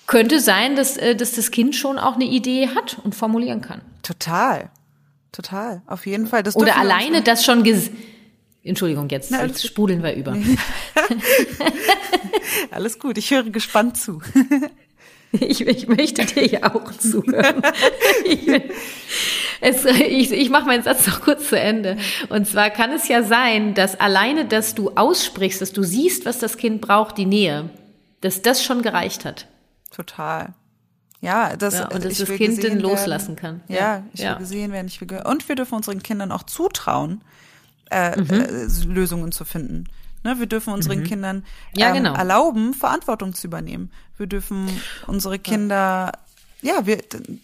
[0.07, 3.81] Könnte sein, dass, äh, dass das Kind schon auch eine Idee hat und formulieren kann.
[4.03, 4.69] Total.
[5.31, 5.81] Total.
[5.87, 6.43] Auf jeden Fall.
[6.43, 7.91] Das Oder alleine das schon ges
[8.63, 10.35] Entschuldigung, jetzt, Na, jetzt sprudeln wir über.
[12.71, 14.21] alles gut, ich höre gespannt zu.
[15.39, 17.61] Ich, ich möchte dir ja auch zuhören.
[19.61, 21.97] Ich, es, ich, ich mache meinen Satz noch kurz zu Ende.
[22.29, 26.39] Und zwar kann es ja sein, dass alleine, dass du aussprichst, dass du siehst, was
[26.39, 27.69] das Kind braucht, die Nähe,
[28.21, 29.47] dass das schon gereicht hat.
[29.91, 30.53] Total.
[31.21, 33.61] Ja, das, ja, und dass das Kind dann loslassen kann.
[33.67, 34.31] Ja, ja ich ja.
[34.31, 37.23] will gesehen werden, ich will und wir dürfen unseren Kindern auch zutrauen,
[37.89, 38.29] äh, mhm.
[38.29, 39.85] äh, Lösungen zu finden.
[40.23, 41.03] Ne, wir dürfen unseren mhm.
[41.03, 41.43] Kindern ähm,
[41.77, 42.13] ja, genau.
[42.15, 43.91] erlauben, Verantwortung zu übernehmen.
[44.17, 44.67] Wir dürfen
[45.07, 46.11] unsere Kinder
[46.65, 46.97] ja, wir,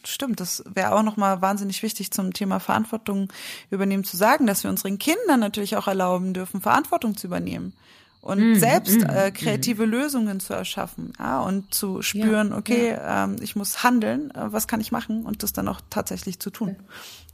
[0.04, 3.32] stimmt, das wäre auch nochmal wahnsinnig wichtig zum Thema Verantwortung
[3.70, 7.74] übernehmen zu sagen, dass wir unseren Kindern natürlich auch erlauben dürfen, Verantwortung zu übernehmen
[8.22, 9.90] und mm, selbst mm, äh, kreative mm.
[9.92, 13.26] Lösungen zu erschaffen, ja, und zu spüren, ja, okay, ja.
[13.26, 16.50] Ähm, ich muss handeln, äh, was kann ich machen und das dann auch tatsächlich zu
[16.50, 16.76] tun.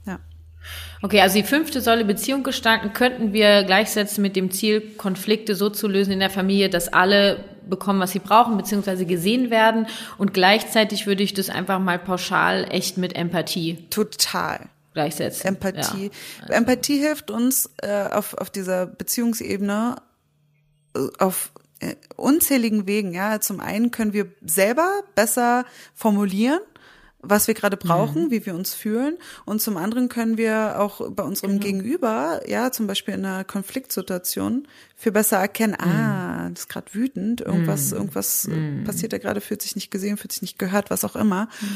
[0.04, 0.18] Ja.
[1.00, 5.70] Okay, also die fünfte Säule Beziehung gestalten könnten wir gleichsetzen mit dem Ziel, Konflikte so
[5.70, 9.86] zu lösen in der Familie, dass alle bekommen, was sie brauchen, beziehungsweise gesehen werden.
[10.16, 13.86] Und gleichzeitig würde ich das einfach mal pauschal echt mit Empathie.
[13.90, 14.60] Total.
[14.94, 15.48] Gleichsetzen.
[15.48, 16.10] Empathie.
[16.48, 16.54] Ja.
[16.54, 19.96] Empathie hilft uns äh, auf, auf dieser Beziehungsebene
[20.96, 23.12] äh, auf äh, unzähligen Wegen.
[23.12, 25.64] Ja, zum einen können wir selber besser
[25.94, 26.60] formulieren
[27.28, 28.30] was wir gerade brauchen, mhm.
[28.30, 29.18] wie wir uns fühlen.
[29.44, 31.64] Und zum anderen können wir auch bei unserem genau.
[31.64, 34.66] Gegenüber, ja, zum Beispiel in einer Konfliktsituation,
[34.96, 35.90] viel besser erkennen, mhm.
[35.90, 37.96] ah, das ist gerade wütend, irgendwas, mhm.
[37.98, 38.84] irgendwas mhm.
[38.84, 41.48] passiert da gerade, fühlt sich nicht gesehen, fühlt sich nicht gehört, was auch immer.
[41.60, 41.68] Mhm.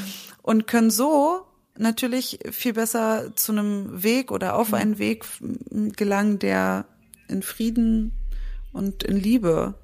[0.43, 1.43] Und können so
[1.77, 4.75] natürlich viel besser zu einem Weg oder auf mhm.
[4.75, 5.25] einen Weg
[5.97, 6.87] gelangen, der
[7.29, 8.13] in Frieden
[8.73, 9.75] und in Liebe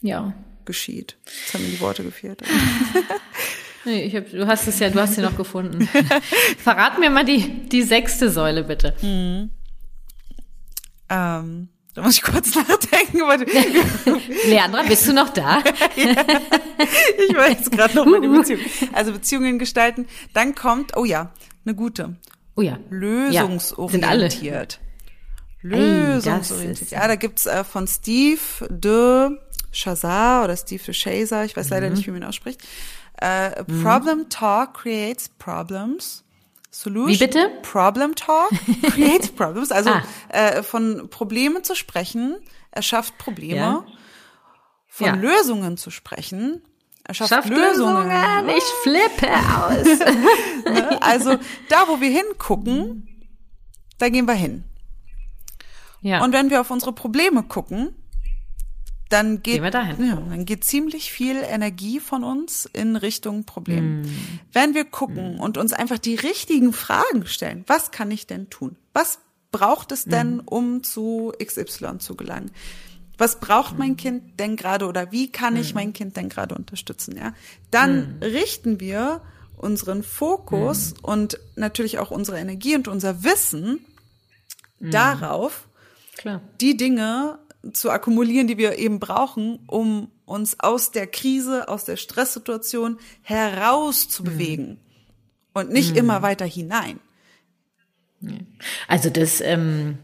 [0.00, 0.34] ja.
[0.64, 1.16] geschieht.
[1.24, 2.42] Jetzt haben mir die Worte gefehlt.
[3.88, 5.88] Nee, ich hab, du hast es ja, du hast sie noch gefunden.
[6.58, 8.94] Verrat mir mal die, die sechste Säule, bitte.
[9.00, 9.48] Mhm.
[11.08, 13.22] Ähm, da muss ich kurz nachdenken.
[13.22, 13.38] Aber
[14.46, 15.62] Leandra, bist du noch da?
[15.96, 16.12] ja,
[17.28, 18.60] ich war jetzt gerade noch meine Beziehung.
[18.92, 20.06] Also Beziehungen gestalten.
[20.34, 21.32] Dann kommt, oh ja,
[21.64, 22.16] eine gute.
[22.56, 22.78] Oh ja.
[22.90, 24.80] Lösungsorientiert.
[25.62, 26.90] Ja, Lösungsorientiert.
[26.90, 29.30] ja, da gibt's äh, von Steve de
[29.72, 31.94] Chazar oder Steve de Chaser, ich weiß leider mhm.
[31.94, 32.60] nicht, wie man ihn ausspricht.
[33.20, 33.82] Uh, mhm.
[33.82, 36.24] Problem Talk creates problems.
[36.70, 37.08] Solution.
[37.08, 37.50] Wie bitte?
[37.62, 38.50] Problem Talk
[38.82, 39.72] creates problems.
[39.72, 40.02] Also ah.
[40.28, 42.36] äh, von Problemen zu sprechen,
[42.70, 43.56] erschafft Probleme.
[43.56, 43.84] Ja.
[44.86, 45.14] Von ja.
[45.14, 46.62] Lösungen zu sprechen,
[47.04, 48.08] erschafft Schafft Lösungen.
[48.08, 48.48] Lösungen.
[48.56, 49.98] Ich flippe aus.
[50.64, 51.02] ne?
[51.02, 51.36] Also
[51.68, 53.08] da, wo wir hingucken,
[53.98, 54.64] da gehen wir hin.
[56.00, 56.22] Ja.
[56.22, 57.94] Und wenn wir auf unsere Probleme gucken,
[59.08, 64.02] dann geht, ja, dann geht ziemlich viel Energie von uns in Richtung Problem.
[64.02, 64.06] Mm.
[64.52, 65.40] Wenn wir gucken mm.
[65.40, 68.76] und uns einfach die richtigen Fragen stellen, was kann ich denn tun?
[68.92, 69.18] Was
[69.50, 70.42] braucht es denn, mm.
[70.44, 72.50] um zu XY zu gelangen?
[73.16, 73.96] Was braucht mein.
[73.96, 77.16] Kind denn gerade oder wie kann ich mein Kind denn gerade unterstützen?
[77.16, 77.34] Ja,
[77.72, 79.22] dann richten wir
[79.56, 83.84] unseren Fokus und natürlich auch unsere Energie und unser Wissen
[84.78, 85.66] darauf,
[86.16, 86.42] Klar.
[86.60, 87.40] die Dinge
[87.72, 94.68] zu akkumulieren, die wir eben brauchen, um uns aus der Krise, aus der Stresssituation herauszubewegen
[94.68, 94.78] mhm.
[95.54, 95.98] und nicht mhm.
[95.98, 97.00] immer weiter hinein.
[98.88, 99.98] Also das, ähm,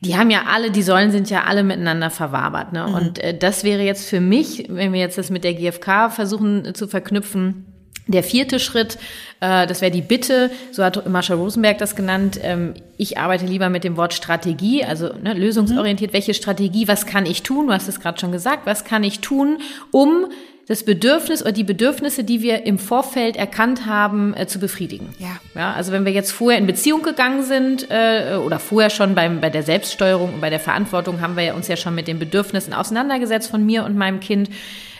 [0.00, 2.72] die haben ja alle, die Säulen sind ja alle miteinander verwabert.
[2.72, 2.86] Ne?
[2.86, 2.94] Mhm.
[2.94, 6.64] Und äh, das wäre jetzt für mich, wenn wir jetzt das mit der GfK versuchen
[6.64, 7.66] äh, zu verknüpfen,
[8.06, 8.98] Der vierte Schritt,
[9.40, 12.38] das wäre die Bitte, so hat Marsha Rosenberg das genannt.
[12.42, 16.10] Ähm, ich arbeite lieber mit dem Wort Strategie, also ne, lösungsorientiert.
[16.10, 16.14] Mhm.
[16.14, 17.68] Welche Strategie, was kann ich tun?
[17.68, 19.58] Du hast es gerade schon gesagt, was kann ich tun,
[19.90, 20.26] um
[20.70, 25.08] das Bedürfnis oder die Bedürfnisse, die wir im Vorfeld erkannt haben, äh, zu befriedigen.
[25.18, 25.40] Ja.
[25.56, 25.72] ja.
[25.72, 29.50] Also wenn wir jetzt vorher in Beziehung gegangen sind äh, oder vorher schon beim, bei
[29.50, 33.50] der Selbststeuerung und bei der Verantwortung haben wir uns ja schon mit den Bedürfnissen auseinandergesetzt
[33.50, 34.48] von mir und meinem Kind.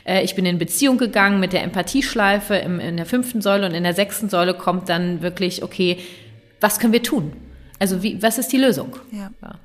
[0.05, 3.75] Äh, ich bin in Beziehung gegangen mit der Empathieschleife im, in der fünften Säule und
[3.75, 5.99] in der sechsten Säule kommt dann wirklich, okay,
[6.61, 7.33] was können wir tun?
[7.79, 8.97] Also wie, was ist die Lösung?
[9.13, 9.31] ja.
[9.43, 9.59] ja.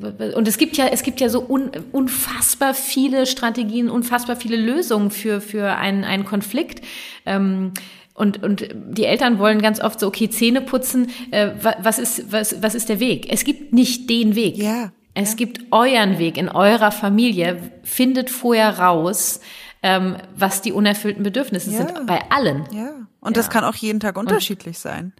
[0.00, 0.34] Ja.
[0.34, 5.10] Und es gibt ja, es gibt ja so un, unfassbar viele Strategien, unfassbar viele Lösungen
[5.10, 6.82] für, für einen, einen Konflikt.
[7.26, 7.72] Ähm,
[8.14, 11.50] und, und die Eltern wollen ganz oft so, okay, Zähne putzen, äh,
[11.82, 13.26] was, ist, was, was ist der Weg?
[13.30, 14.56] Es gibt nicht den Weg.
[14.56, 14.92] Ja.
[15.14, 17.72] Es gibt euren Weg in eurer Familie.
[17.82, 19.40] Findet vorher raus,
[19.82, 21.78] ähm, was die unerfüllten Bedürfnisse ja.
[21.78, 22.06] sind.
[22.06, 22.64] Bei allen.
[22.72, 22.90] Ja.
[23.20, 23.42] Und ja.
[23.42, 25.12] das kann auch jeden Tag unterschiedlich und, sein.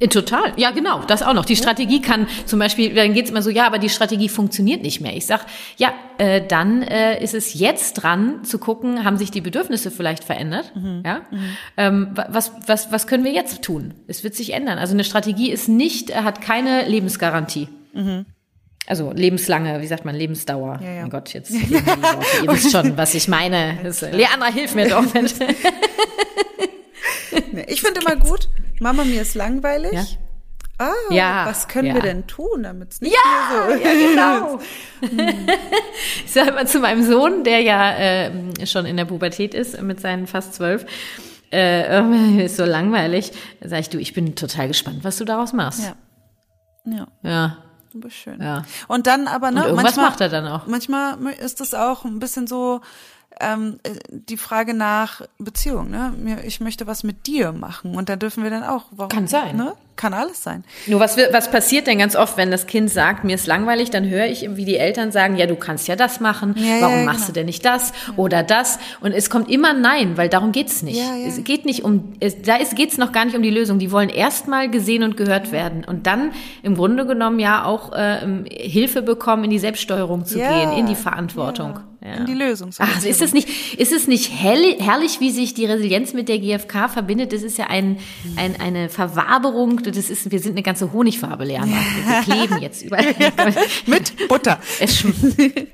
[0.00, 1.44] Äh, total, ja genau, das auch noch.
[1.44, 5.00] Die Strategie kann zum Beispiel, dann geht's immer so, ja, aber die Strategie funktioniert nicht
[5.00, 5.16] mehr.
[5.16, 5.44] Ich sag,
[5.76, 10.24] ja, äh, dann äh, ist es jetzt dran zu gucken, haben sich die Bedürfnisse vielleicht
[10.24, 10.72] verändert?
[10.74, 11.02] Mhm.
[11.04, 11.56] Ja, mhm.
[11.76, 13.94] Ähm, was was was können wir jetzt tun?
[14.06, 14.78] Es wird sich ändern.
[14.78, 17.68] Also eine Strategie ist nicht, hat keine Lebensgarantie.
[17.92, 18.26] Mhm.
[18.86, 20.80] Also lebenslange, wie sagt man, Lebensdauer.
[20.82, 21.00] Ja, ja.
[21.02, 21.60] Mein Gott, jetzt ihr
[22.46, 23.78] wisst schon, was ich meine.
[24.12, 25.04] Leandra, hilf mir doch.
[27.66, 28.48] ich finde immer gut,
[28.80, 29.92] Mama, mir ist langweilig.
[29.92, 30.04] Ja.
[30.78, 31.94] Ah, ja, was können ja.
[31.94, 34.60] wir denn tun, damit es nicht ja, mehr so ja, genau.
[35.00, 35.46] hm.
[36.24, 38.32] Ich sage mal zu meinem Sohn, der ja äh,
[38.64, 40.86] schon in der Pubertät ist, mit seinen fast zwölf,
[41.52, 45.82] äh, ist so langweilig, sag ich, du, ich bin total gespannt, was du daraus machst.
[45.82, 45.96] Ja.
[46.86, 47.06] Ja.
[47.22, 47.58] Ja.
[47.94, 48.40] Aber schön.
[48.40, 48.64] Ja.
[48.88, 50.66] Und dann aber, ne, Und irgendwas manchmal, macht er dann auch.
[50.66, 52.80] Manchmal ist es auch ein bisschen so,
[53.40, 53.78] ähm,
[54.08, 55.90] die Frage nach Beziehung.
[55.90, 56.42] Ne?
[56.44, 58.86] Ich möchte was mit dir machen und da dürfen wir dann auch.
[58.90, 59.56] Warum, Kann sein.
[59.56, 59.74] Ne?
[60.00, 60.64] Kann alles sein.
[60.86, 64.08] Nur was, was passiert denn ganz oft, wenn das Kind sagt, mir ist langweilig, dann
[64.08, 67.04] höre ich, wie die Eltern sagen, ja, du kannst ja das machen, ja, warum ja,
[67.04, 67.26] machst genau.
[67.26, 68.78] du denn nicht das oder das?
[69.02, 70.98] Und es kommt immer Nein, weil darum geht's nicht.
[71.26, 73.78] Es geht nicht um, es, da ist, geht's noch gar nicht um die Lösung.
[73.78, 76.32] Die wollen erstmal gesehen und gehört werden und dann
[76.62, 78.20] im Grunde genommen ja auch äh,
[78.50, 81.80] Hilfe bekommen, in die Selbststeuerung zu gehen, in die Verantwortung.
[82.02, 82.70] In die Lösung.
[82.78, 86.38] Ach, ist es nicht, ist es nicht hell, herrlich, wie sich die Resilienz mit der
[86.38, 87.34] GfK verbindet?
[87.34, 87.98] Das ist ja ein,
[88.36, 91.76] ein, eine Verwaberung das ist, wir sind eine ganze Honigfarbe, Leander.
[91.76, 93.14] Wir kleben jetzt überall.
[93.86, 94.58] Mit Butter.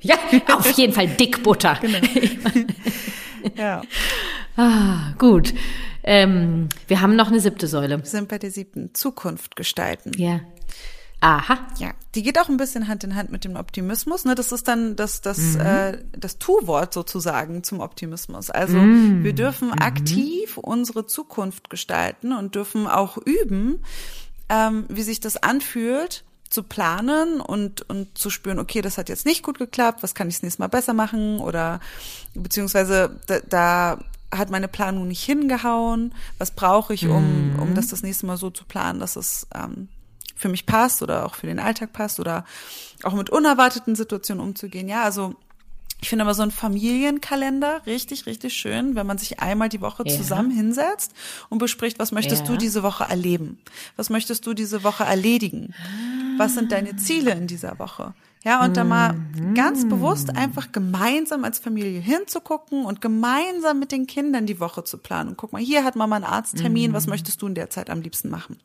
[0.01, 0.17] Ja,
[0.53, 1.79] auf jeden Fall dick Butter.
[1.81, 1.99] Genau.
[3.57, 3.83] ja.
[4.57, 5.55] Ah, gut.
[6.03, 7.99] Ähm, wir haben noch eine siebte Säule.
[7.99, 8.95] Wir sind bei der siebten.
[8.95, 10.13] Zukunft gestalten.
[10.17, 10.41] Ja.
[11.21, 11.59] Aha.
[11.79, 14.25] Ja, die geht auch ein bisschen Hand in Hand mit dem Optimismus.
[14.25, 14.35] Ne?
[14.35, 15.61] Das ist dann das, das, mhm.
[15.61, 18.51] äh, das Tu-Wort sozusagen zum Optimismus.
[18.51, 19.25] Also mhm.
[19.25, 19.81] wir dürfen mhm.
[19.81, 23.83] aktiv unsere Zukunft gestalten und dürfen auch üben,
[24.49, 29.27] ähm, wie sich das anfühlt, zu planen und, und zu spüren, okay, das hat jetzt
[29.27, 31.81] nicht gut geklappt, was kann ich das nächste Mal besser machen oder
[32.35, 33.99] beziehungsweise da, da
[34.31, 37.75] hat meine Planung nicht hingehauen, was brauche ich, um, um mhm.
[37.75, 39.89] das das nächste Mal so zu planen, dass es ähm,
[40.37, 42.45] für mich passt oder auch für den Alltag passt oder
[43.03, 44.89] auch mit unerwarteten Situationen umzugehen.
[44.89, 45.35] Ja, also
[46.01, 50.05] ich finde aber so ein Familienkalender richtig, richtig schön, wenn man sich einmal die Woche
[50.07, 50.15] ja.
[50.15, 51.13] zusammen hinsetzt
[51.49, 52.53] und bespricht, was möchtest ja.
[52.53, 53.59] du diese Woche erleben?
[53.97, 55.75] Was möchtest du diese Woche erledigen?
[56.37, 58.15] Was sind deine Ziele in dieser Woche?
[58.45, 58.75] Ja, und mhm.
[58.75, 59.55] da mal mhm.
[59.55, 64.99] ganz bewusst einfach gemeinsam als Familie hinzugucken und gemeinsam mit den Kindern die Woche zu
[64.99, 65.31] planen.
[65.31, 66.95] Und guck mal, hier hat Mama einen Arzttermin, mhm.
[66.95, 68.61] was möchtest du in der Zeit am liebsten machen?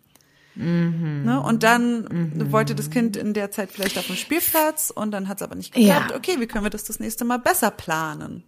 [0.56, 1.24] Mhm.
[1.26, 1.42] Ne?
[1.42, 2.52] Und dann mhm.
[2.52, 5.56] wollte das Kind in der Zeit vielleicht auf dem Spielplatz und dann hat es aber
[5.56, 6.12] nicht geklappt.
[6.12, 6.18] Ja.
[6.18, 8.44] Okay, wie können wir das das nächste Mal besser planen?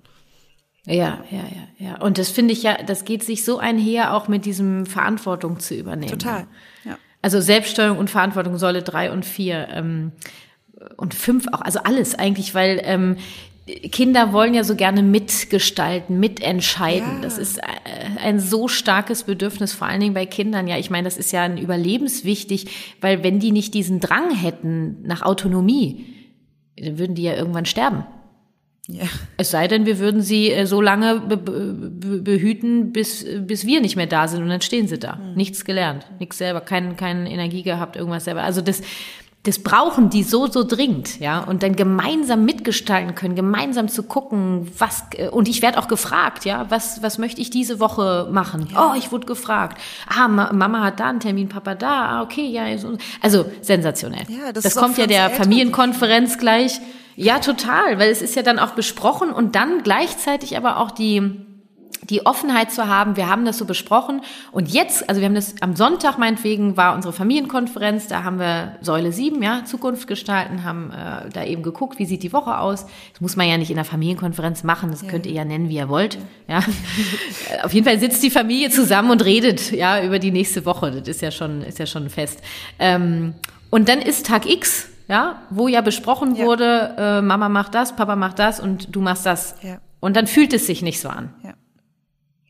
[0.86, 2.02] Ja, ja, ja, ja.
[2.02, 5.76] Und das finde ich ja, das geht sich so einher, auch mit diesem Verantwortung zu
[5.76, 6.12] übernehmen.
[6.12, 6.46] Total,
[6.84, 6.98] ja.
[7.22, 10.12] Also Selbststeuerung und Verantwortung, Säule drei und vier ähm,
[10.98, 13.16] und fünf auch, also alles eigentlich, weil ähm,
[13.66, 17.16] Kinder wollen ja so gerne mitgestalten, mitentscheiden.
[17.16, 17.22] Ja.
[17.22, 17.62] Das ist äh,
[18.22, 20.68] ein so starkes Bedürfnis, vor allen Dingen bei Kindern.
[20.68, 25.02] Ja, ich meine, das ist ja ein überlebenswichtig, weil wenn die nicht diesen Drang hätten
[25.04, 26.06] nach Autonomie,
[26.78, 28.04] dann würden die ja irgendwann sterben.
[28.90, 29.06] Ja.
[29.38, 33.80] Es sei denn, wir würden sie äh, so lange be be behüten, bis, bis wir
[33.80, 35.16] nicht mehr da sind und dann stehen sie da.
[35.16, 35.36] Mhm.
[35.36, 38.44] Nichts gelernt, nichts selber, kein, keine Energie gehabt, irgendwas selber.
[38.44, 38.82] Also das,
[39.44, 44.72] das brauchen die so, so dringend, ja, und dann gemeinsam mitgestalten können, gemeinsam zu gucken,
[44.78, 48.70] was, äh, und ich werde auch gefragt, ja, was, was möchte ich diese Woche machen?
[48.72, 48.92] Ja.
[48.92, 49.82] Oh, ich wurde gefragt.
[50.08, 52.64] Ah, Mama hat da einen Termin, Papa da, ah, okay, ja,
[53.22, 54.24] also sensationell.
[54.30, 56.80] Ja, das, das kommt ja der Familienkonferenz gleich.
[57.16, 61.22] Ja, total, weil es ist ja dann auch besprochen und dann gleichzeitig aber auch die,
[62.10, 65.56] die Offenheit zu haben, wir haben das so besprochen und jetzt, also wir haben das
[65.62, 70.92] am Sonntag meinetwegen war unsere Familienkonferenz, da haben wir Säule 7, ja, Zukunft gestalten, haben
[70.92, 72.86] äh, da eben geguckt, wie sieht die Woche aus.
[73.14, 75.10] Das muss man ja nicht in der Familienkonferenz machen, das ja.
[75.10, 76.60] könnt ihr ja nennen, wie ihr wollt, ja.
[77.64, 81.08] Auf jeden Fall sitzt die Familie zusammen und redet, ja, über die nächste Woche, das
[81.08, 82.42] ist ja schon, ist ja schon fest.
[82.80, 83.36] Ähm,
[83.70, 86.46] und dann ist Tag X, ja, wo ja besprochen ja.
[86.46, 89.56] wurde, äh, Mama macht das, Papa macht das und du machst das.
[89.62, 89.80] Ja.
[90.00, 91.34] Und dann fühlt es sich nicht so an.
[91.44, 91.54] Ja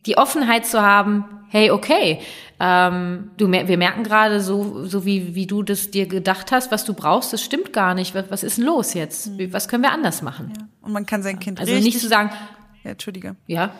[0.05, 2.19] die Offenheit zu haben, hey, okay,
[2.59, 6.83] ähm, du, wir merken gerade so, so wie, wie du das dir gedacht hast, was
[6.83, 8.15] du brauchst, das stimmt gar nicht.
[8.15, 9.27] Was, was ist denn los jetzt?
[9.27, 9.53] Hm.
[9.53, 10.53] Was können wir anders machen?
[10.57, 10.67] Ja.
[10.81, 12.31] Und man kann sein Kind also nicht zu sagen,
[12.83, 13.35] ja, Entschuldige.
[13.47, 13.73] Ja.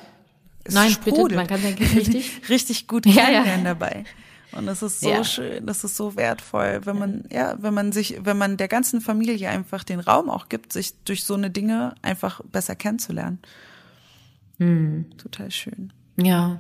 [0.63, 1.23] Es Nein, sprudelt.
[1.23, 3.63] bitte, man kann sein Kind richtig, richtig gut kennenlernen ja, ja.
[3.63, 4.05] dabei.
[4.53, 5.23] Und das ist so ja.
[5.23, 9.01] schön, das ist so wertvoll, wenn man, ja, wenn man sich, wenn man der ganzen
[9.01, 13.39] Familie einfach den Raum auch gibt, sich durch so eine Dinge einfach besser kennenzulernen.
[14.59, 15.05] Hm.
[15.17, 15.91] Total schön.
[16.17, 16.59] Ja,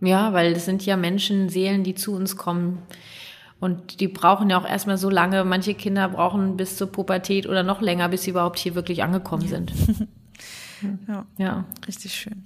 [0.00, 2.82] ja, weil das sind ja Menschen, Seelen, die zu uns kommen.
[3.60, 5.44] Und die brauchen ja auch erstmal so lange.
[5.44, 9.42] Manche Kinder brauchen bis zur Pubertät oder noch länger, bis sie überhaupt hier wirklich angekommen
[9.42, 9.48] ja.
[9.48, 9.72] sind.
[11.08, 11.26] ja.
[11.38, 12.44] ja, richtig schön.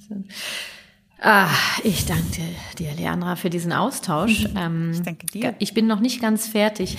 [1.20, 1.50] Ah,
[1.84, 2.42] ich danke
[2.78, 4.48] dir, Leandra, für diesen Austausch.
[4.56, 5.54] Ähm, ich danke dir.
[5.58, 6.96] Ich bin noch nicht ganz fertig,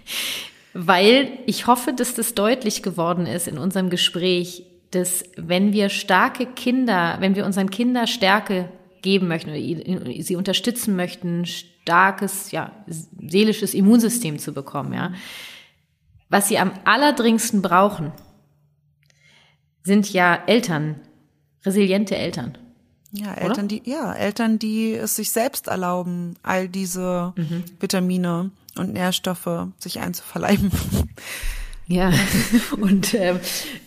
[0.74, 6.46] weil ich hoffe, dass das deutlich geworden ist in unserem Gespräch, dass wenn wir starke
[6.46, 8.68] Kinder, wenn wir unseren Kindern Stärke
[9.02, 15.12] geben möchten oder sie unterstützen möchten, starkes, ja, seelisches Immunsystem zu bekommen, ja,
[16.28, 18.12] was sie am allerdringendsten brauchen,
[19.82, 21.00] sind ja Eltern,
[21.64, 22.58] resiliente Eltern.
[23.12, 27.64] Ja, Eltern, die, ja, Eltern, die es sich selbst erlauben, all diese mhm.
[27.80, 30.70] Vitamine und Nährstoffe sich einzuverleiben.
[31.90, 32.12] Ja,
[32.80, 33.34] und äh,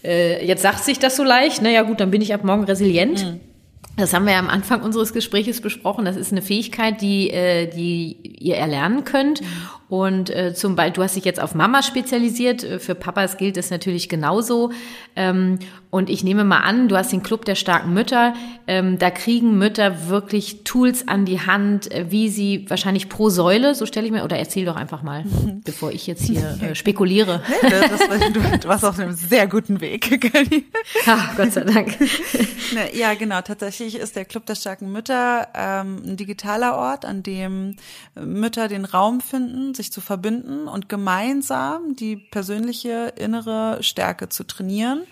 [0.03, 3.25] äh, jetzt sagt sich das so leicht, naja gut, dann bin ich ab morgen resilient.
[3.25, 3.39] Mhm.
[3.95, 6.03] Das haben wir ja am Anfang unseres Gespräches besprochen.
[6.03, 9.41] Das ist eine Fähigkeit, die, äh, die ihr erlernen könnt.
[9.93, 12.63] Und äh, zum Beispiel, du hast dich jetzt auf Mama spezialisiert.
[12.63, 14.71] Äh, für Papas gilt das natürlich genauso.
[15.15, 15.59] Ähm,
[15.93, 18.33] und ich nehme mal an, du hast den Club der starken Mütter.
[18.65, 23.75] Ähm, da kriegen Mütter wirklich Tools an die Hand, äh, wie sie wahrscheinlich pro Säule,
[23.75, 25.23] so stelle ich mir, oder erzähl doch einfach mal,
[25.63, 27.43] bevor ich jetzt hier äh, spekuliere.
[27.61, 30.65] Nee, das, du, du warst auf einem sehr guten Weg, Kelly.
[31.05, 31.95] Ah, Gott sei Dank.
[32.95, 33.41] ja, genau.
[33.41, 37.75] Tatsächlich ist der Club der starken Mütter ähm, ein digitaler Ort, an dem
[38.15, 45.03] Mütter den Raum finden, sich zu verbinden und gemeinsam die persönliche innere Stärke zu trainieren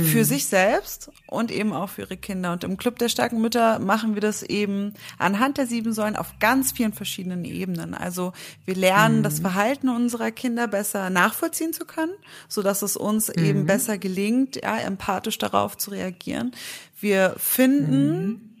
[0.00, 0.24] für mhm.
[0.24, 2.52] sich selbst und eben auch für ihre Kinder.
[2.52, 6.40] Und im Club der starken Mütter machen wir das eben anhand der sieben Säulen auf
[6.40, 7.94] ganz vielen verschiedenen Ebenen.
[7.94, 8.32] Also
[8.64, 9.22] wir lernen, mhm.
[9.22, 12.12] das Verhalten unserer Kinder besser nachvollziehen zu können,
[12.48, 13.44] so dass es uns mhm.
[13.44, 16.52] eben besser gelingt, ja, empathisch darauf zu reagieren.
[16.98, 18.53] Wir finden mhm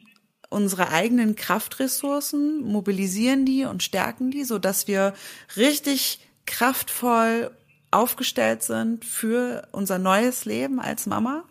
[0.54, 5.14] unsere eigenen Kraftressourcen, mobilisieren die und stärken die, so dass wir
[5.56, 7.50] richtig kraftvoll
[7.90, 11.44] aufgestellt sind für unser neues Leben als Mama.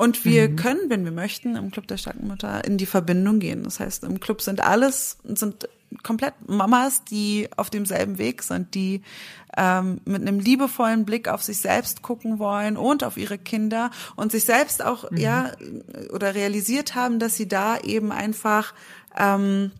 [0.00, 0.56] Und wir mhm.
[0.56, 3.64] können, wenn wir möchten, im Club der starken Mutter in die Verbindung gehen.
[3.64, 5.68] Das heißt, im Club sind alles, sind
[6.02, 9.02] komplett Mamas, die auf demselben Weg sind, die
[9.58, 14.32] ähm, mit einem liebevollen Blick auf sich selbst gucken wollen und auf ihre Kinder und
[14.32, 15.18] sich selbst auch, mhm.
[15.18, 15.52] ja,
[16.14, 18.72] oder realisiert haben, dass sie da eben einfach
[19.18, 19.70] ähm,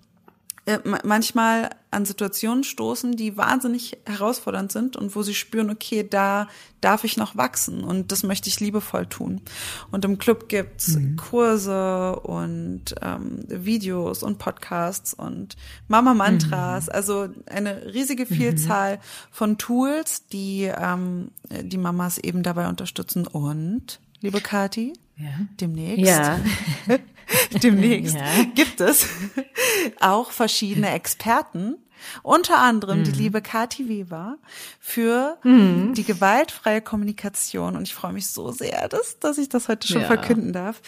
[0.66, 6.48] äh, manchmal an Situationen stoßen, die wahnsinnig herausfordernd sind und wo sie spüren, okay, da
[6.80, 9.42] darf ich noch wachsen und das möchte ich liebevoll tun.
[9.90, 11.16] Und im Club gibt's mhm.
[11.16, 15.56] Kurse und ähm, Videos und Podcasts und
[15.88, 16.92] Mama-Mantras, mhm.
[16.92, 18.30] also eine riesige.
[18.30, 19.00] Vielzahl mhm.
[19.30, 23.26] von Tools, die ähm, die Mamas eben dabei unterstützen.
[23.26, 25.30] Und, liebe Kati, ja.
[25.60, 26.06] demnächst.
[26.06, 26.38] Ja.
[27.62, 28.44] demnächst ja.
[28.54, 29.06] gibt es
[30.00, 31.76] auch verschiedene Experten,
[32.22, 33.04] unter anderem mhm.
[33.04, 34.38] die liebe Kati Weber
[34.78, 35.94] für mhm.
[35.94, 37.76] die gewaltfreie Kommunikation.
[37.76, 40.06] Und ich freue mich so sehr, dass, dass ich das heute schon ja.
[40.06, 40.80] verkünden darf.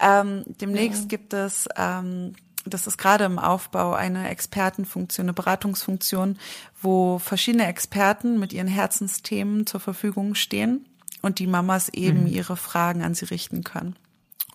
[0.00, 1.08] Ähm, demnächst ja.
[1.08, 2.34] gibt es, ähm,
[2.64, 6.38] das ist gerade im Aufbau, eine Expertenfunktion, eine Beratungsfunktion,
[6.80, 10.86] wo verschiedene Experten mit ihren Herzensthemen zur Verfügung stehen
[11.22, 12.28] und die Mamas eben mhm.
[12.28, 13.96] ihre Fragen an sie richten können.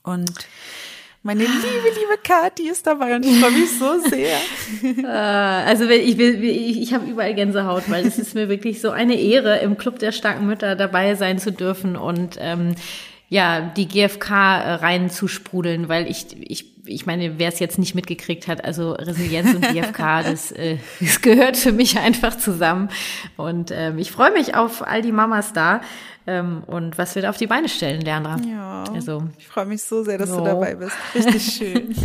[0.03, 0.47] Und
[1.23, 4.37] meine liebe, liebe Kathi ist dabei und ich freue mich so sehr.
[5.07, 9.15] Ah, also ich, ich, ich habe überall Gänsehaut, weil es ist mir wirklich so eine
[9.15, 12.75] Ehre, im Club der starken Mütter dabei sein zu dürfen und ähm,
[13.33, 18.47] ja, die GfK äh, reinzusprudeln, weil ich, ich, ich meine, wer es jetzt nicht mitgekriegt
[18.47, 22.89] hat, also Resilienz und GfK, das, äh, das gehört für mich einfach zusammen.
[23.35, 25.81] Und ähm, ich freue mich auf all die Mamas da
[26.27, 28.37] ähm, und was wir da auf die Beine stellen, Leandra.
[28.47, 30.37] Ja, also, ich freue mich so sehr, dass so.
[30.37, 30.95] du dabei bist.
[31.15, 31.95] Richtig schön.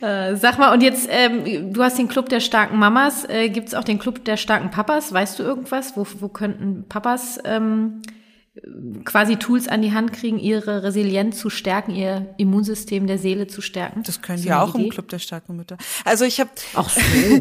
[0.00, 3.28] äh, sag mal, und jetzt, ähm, du hast den Club der starken Mamas.
[3.28, 5.12] Äh, Gibt es auch den Club der starken Papas?
[5.12, 5.96] Weißt du irgendwas?
[5.96, 7.40] Wo, wo könnten Papas...
[7.44, 8.02] Ähm,
[9.04, 13.60] quasi Tools an die Hand kriegen, ihre Resilienz zu stärken, ihr Immunsystem der Seele zu
[13.60, 14.04] stärken.
[14.04, 14.84] Das können die auch Idee?
[14.84, 15.76] im Club der starken Mütter.
[16.04, 17.00] Also ich habe Ach so.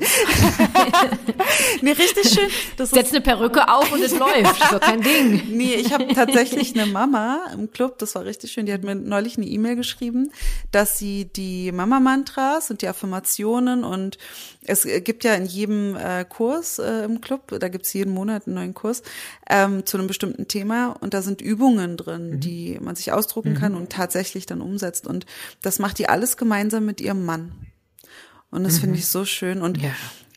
[1.81, 2.49] nee, richtig schön.
[2.77, 4.71] Das Setz eine Perücke auf und es läuft.
[4.71, 5.43] So kein Ding.
[5.53, 8.95] Nee, ich habe tatsächlich eine Mama im Club, das war richtig schön, die hat mir
[8.95, 10.31] neulich eine E-Mail geschrieben,
[10.71, 14.17] dass sie die Mama Mantras und die Affirmationen und
[14.65, 18.55] es gibt ja in jedem äh, Kurs äh, im Club, da gibt's jeden Monat einen
[18.55, 19.03] neuen Kurs
[19.49, 22.39] ähm, zu einem bestimmten Thema und da sind Übungen drin, mhm.
[22.39, 23.57] die man sich ausdrucken mhm.
[23.57, 25.05] kann und tatsächlich dann umsetzt.
[25.05, 25.25] Und
[25.61, 27.51] das macht die alles gemeinsam mit ihrem Mann.
[28.49, 28.81] Und das mhm.
[28.81, 29.61] finde ich so schön.
[29.61, 29.91] Und ja.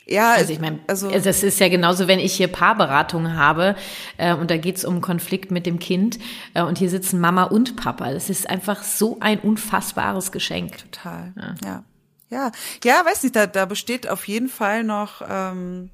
[0.08, 3.74] Ja, also ich meine, also das ist ja genauso, wenn ich hier Paarberatung habe
[4.18, 6.20] äh, und da geht's um Konflikt mit dem Kind
[6.54, 8.12] äh, und hier sitzen Mama und Papa.
[8.12, 10.78] Das ist einfach so ein unfassbares Geschenk.
[10.78, 11.32] Total.
[11.36, 11.54] Ja.
[11.64, 11.84] Ja,
[12.30, 12.52] ja,
[12.84, 15.90] ja weiß nicht, da, da besteht auf jeden Fall noch ähm,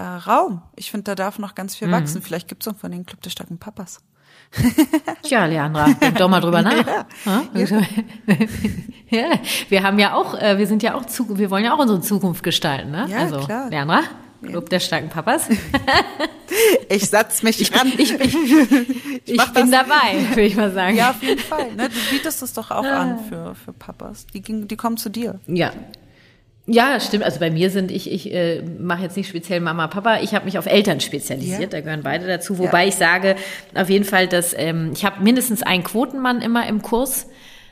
[0.00, 0.62] äh, Raum.
[0.76, 1.92] Ich finde, da darf noch ganz viel mhm.
[1.92, 2.22] wachsen.
[2.22, 4.00] Vielleicht gibt's auch von den Club der starken Papas.
[5.22, 6.86] Tja, Leandra, denk doch mal drüber nach.
[6.86, 7.06] Ja,
[7.54, 7.80] ja.
[9.10, 9.30] ja,
[9.68, 12.00] wir haben ja auch, äh, wir sind ja auch, zu, wir wollen ja auch unsere
[12.00, 13.06] Zukunft gestalten, ne?
[13.08, 13.70] Ja, also, klar.
[13.70, 14.02] Leandra,
[14.44, 15.48] Club der starken Papas.
[16.88, 17.92] ich satz mich ich, ran.
[17.98, 20.96] Ich, ich, ich, ich bin dabei, würde ich mal sagen.
[20.96, 21.72] Ja, auf jeden Fall.
[21.74, 21.88] Ne?
[21.88, 24.26] Du bietest es doch auch an für, für Papas.
[24.28, 25.38] Die, die kommen zu dir.
[25.46, 25.72] Ja,
[26.66, 27.24] ja, stimmt.
[27.24, 30.20] Also bei mir sind ich, ich äh, mache jetzt nicht speziell Mama, Papa.
[30.20, 31.60] Ich habe mich auf Eltern spezialisiert.
[31.60, 31.66] Ja.
[31.68, 32.58] Da gehören beide dazu.
[32.58, 32.88] Wobei ja.
[32.88, 33.36] ich sage
[33.74, 37.26] auf jeden Fall, dass ähm, ich habe mindestens einen Quotenmann immer im Kurs.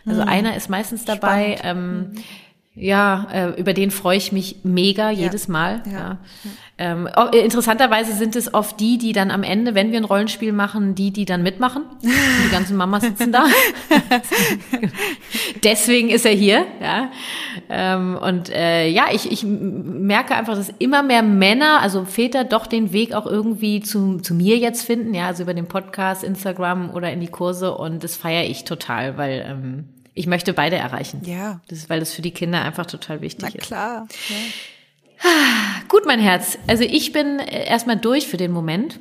[0.07, 0.29] Also mhm.
[0.29, 1.59] einer ist meistens dabei.
[1.63, 2.13] Ähm, mhm.
[2.81, 5.25] Ja, äh, über den freue ich mich mega ja.
[5.25, 5.83] jedes Mal.
[5.87, 5.93] Ja.
[5.93, 6.19] ja.
[6.81, 10.53] Ähm, äh, interessanterweise sind es oft die, die dann am Ende, wenn wir ein Rollenspiel
[10.53, 11.83] machen, die, die dann mitmachen.
[12.03, 13.47] die ganzen Mamas sitzen da.
[15.65, 16.67] Deswegen ist er hier.
[16.81, 17.11] Ja.
[17.69, 22.69] Ähm, und äh, ja, ich, ich merke einfach, dass immer mehr Männer, also Väter, doch
[22.69, 25.15] den Weg auch irgendwie zu, zu mir jetzt finden.
[25.15, 27.75] Ja, also über den Podcast, Instagram oder in die Kurse.
[27.75, 29.85] Und das feiere ich total, weil ähm,
[30.19, 31.23] ich möchte beide erreichen.
[31.25, 31.61] Ja.
[31.69, 34.07] Das ist, weil das für die Kinder einfach total wichtig Na klar.
[34.11, 34.31] ist.
[34.31, 35.29] Ja.
[35.89, 36.59] Gut, mein Herz.
[36.67, 38.99] Also ich bin äh, erstmal durch für den Moment.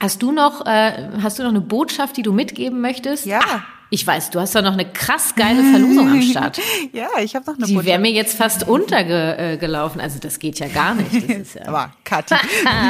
[0.00, 3.24] Hast du noch, äh, hast du noch eine Botschaft, die du mitgeben möchtest?
[3.24, 3.40] Ja.
[3.40, 6.60] Ah, ich weiß, du hast da noch eine krass geile Verlosung am Start.
[6.92, 10.00] ja, ich habe noch eine Die wäre mir jetzt fast untergelaufen.
[10.00, 11.14] Also das geht ja gar nicht.
[11.14, 12.34] Das ist ja Aber Kathi.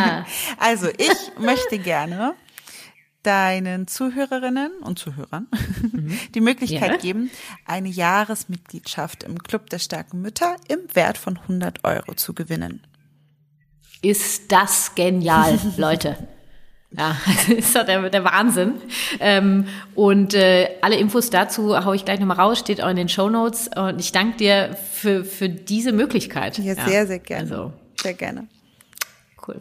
[0.58, 2.34] also ich möchte gerne
[3.24, 5.48] deinen Zuhörerinnen und Zuhörern
[5.92, 6.18] mhm.
[6.34, 6.96] die Möglichkeit ja.
[6.96, 7.30] geben,
[7.66, 12.86] eine Jahresmitgliedschaft im Club der starken Mütter im Wert von 100 Euro zu gewinnen.
[14.02, 16.16] Ist das genial, Leute.
[16.96, 18.74] Ja, das ist doch der, der Wahnsinn.
[19.18, 23.08] Ähm, und äh, alle Infos dazu haue ich gleich nochmal raus, steht auch in den
[23.08, 23.68] Show Notes.
[23.74, 26.58] Und ich danke dir für, für diese Möglichkeit.
[26.58, 27.50] Ja, sehr, sehr gerne.
[27.50, 28.46] Also, sehr gerne.
[29.46, 29.60] Cool.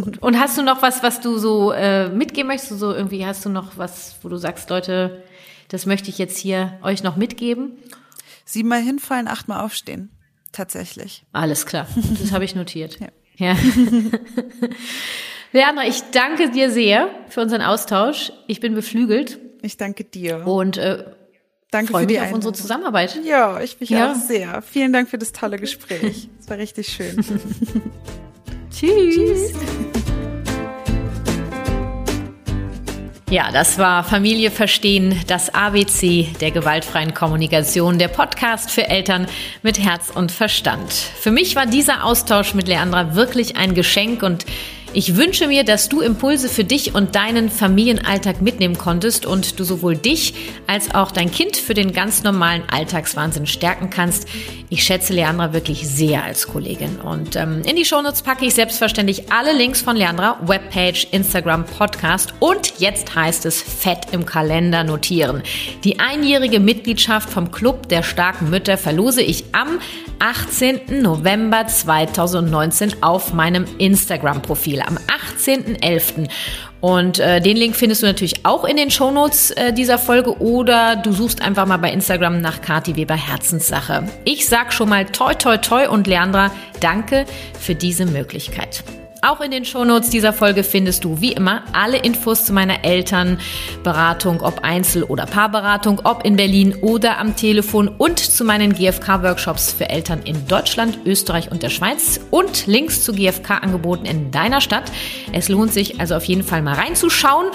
[0.00, 0.18] Gut.
[0.18, 2.78] Und hast du noch was, was du so äh, mitgeben möchtest?
[2.78, 5.22] So irgendwie hast du noch was, wo du sagst, Leute,
[5.68, 7.76] das möchte ich jetzt hier euch noch mitgeben?
[8.44, 10.10] Siebenmal hinfallen, achtmal aufstehen.
[10.50, 11.24] Tatsächlich.
[11.32, 11.86] Alles klar.
[12.20, 12.98] Das habe ich notiert.
[13.00, 13.08] ja.
[13.36, 13.56] ja.
[15.52, 18.32] Leandra, ich danke dir sehr für unseren Austausch.
[18.46, 19.38] Ich bin beflügelt.
[19.62, 20.46] Ich danke dir.
[20.46, 21.04] Und äh,
[21.70, 23.18] Danke Freue für die mich auf unsere Zusammenarbeit.
[23.24, 24.12] Ja, ich mich ja.
[24.12, 24.60] auch sehr.
[24.60, 26.28] Vielen Dank für das tolle Gespräch.
[26.38, 27.24] Es war richtig schön.
[28.82, 29.52] Tschüss.
[33.30, 39.28] Ja, das war Familie verstehen, das ABC der gewaltfreien Kommunikation, der Podcast für Eltern
[39.62, 40.92] mit Herz und Verstand.
[40.92, 44.46] Für mich war dieser Austausch mit Leandra wirklich ein Geschenk und
[44.94, 49.64] ich wünsche mir, dass du Impulse für dich und deinen Familienalltag mitnehmen konntest und du
[49.64, 50.34] sowohl dich
[50.66, 54.28] als auch dein Kind für den ganz normalen Alltagswahnsinn stärken kannst.
[54.68, 57.00] Ich schätze Leandra wirklich sehr als Kollegin.
[57.00, 62.34] Und ähm, in die Shownotes packe ich selbstverständlich alle Links von Leandra, Webpage, Instagram, Podcast
[62.40, 65.42] und jetzt heißt es fett im Kalender notieren.
[65.84, 69.78] Die einjährige Mitgliedschaft vom Club der starken Mütter verlose ich am
[70.18, 71.02] 18.
[71.02, 74.98] November 2019 auf meinem Instagram-Profil am
[75.38, 76.28] 18.11.
[76.80, 80.96] Und äh, den Link findest du natürlich auch in den Shownotes äh, dieser Folge oder
[80.96, 84.04] du suchst einfach mal bei Instagram nach Kati Weber Herzenssache.
[84.24, 87.24] Ich sag schon mal toi toi toi und Leandra, danke
[87.58, 88.82] für diese Möglichkeit.
[89.24, 94.40] Auch in den Shownotes dieser Folge findest du wie immer alle Infos zu meiner Elternberatung,
[94.40, 99.88] ob Einzel- oder Paarberatung, ob in Berlin oder am Telefon und zu meinen GFK-Workshops für
[99.88, 104.90] Eltern in Deutschland, Österreich und der Schweiz und Links zu GFK-Angeboten in deiner Stadt.
[105.32, 107.46] Es lohnt sich also auf jeden Fall mal reinzuschauen.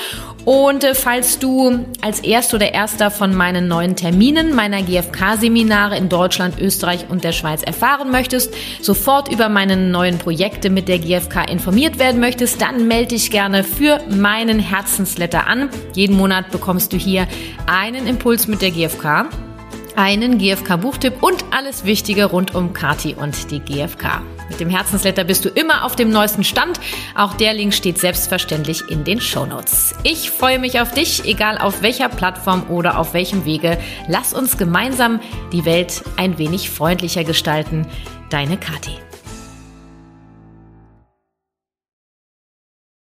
[0.46, 6.08] Und äh, falls du als Erster oder Erster von meinen neuen Terminen meiner GFK-Seminare in
[6.08, 11.57] Deutschland, Österreich und der Schweiz erfahren möchtest, sofort über meine neuen Projekte mit der GFK
[11.58, 15.70] informiert werden möchtest, dann melde dich gerne für meinen Herzensletter an.
[15.96, 17.28] Jeden Monat bekommst du hier
[17.66, 19.28] einen Impuls mit der GFK
[19.98, 24.22] einen GFK-Buchtipp und alles Wichtige rund um Kati und die GFK.
[24.48, 26.80] Mit dem Herzensletter bist du immer auf dem neuesten Stand.
[27.16, 29.96] Auch der Link steht selbstverständlich in den Show Notes.
[30.04, 33.80] Ich freue mich auf dich, egal auf welcher Plattform oder auf welchem Wege.
[34.08, 35.20] Lass uns gemeinsam
[35.52, 37.88] die Welt ein wenig freundlicher gestalten.
[38.30, 38.92] Deine Kati.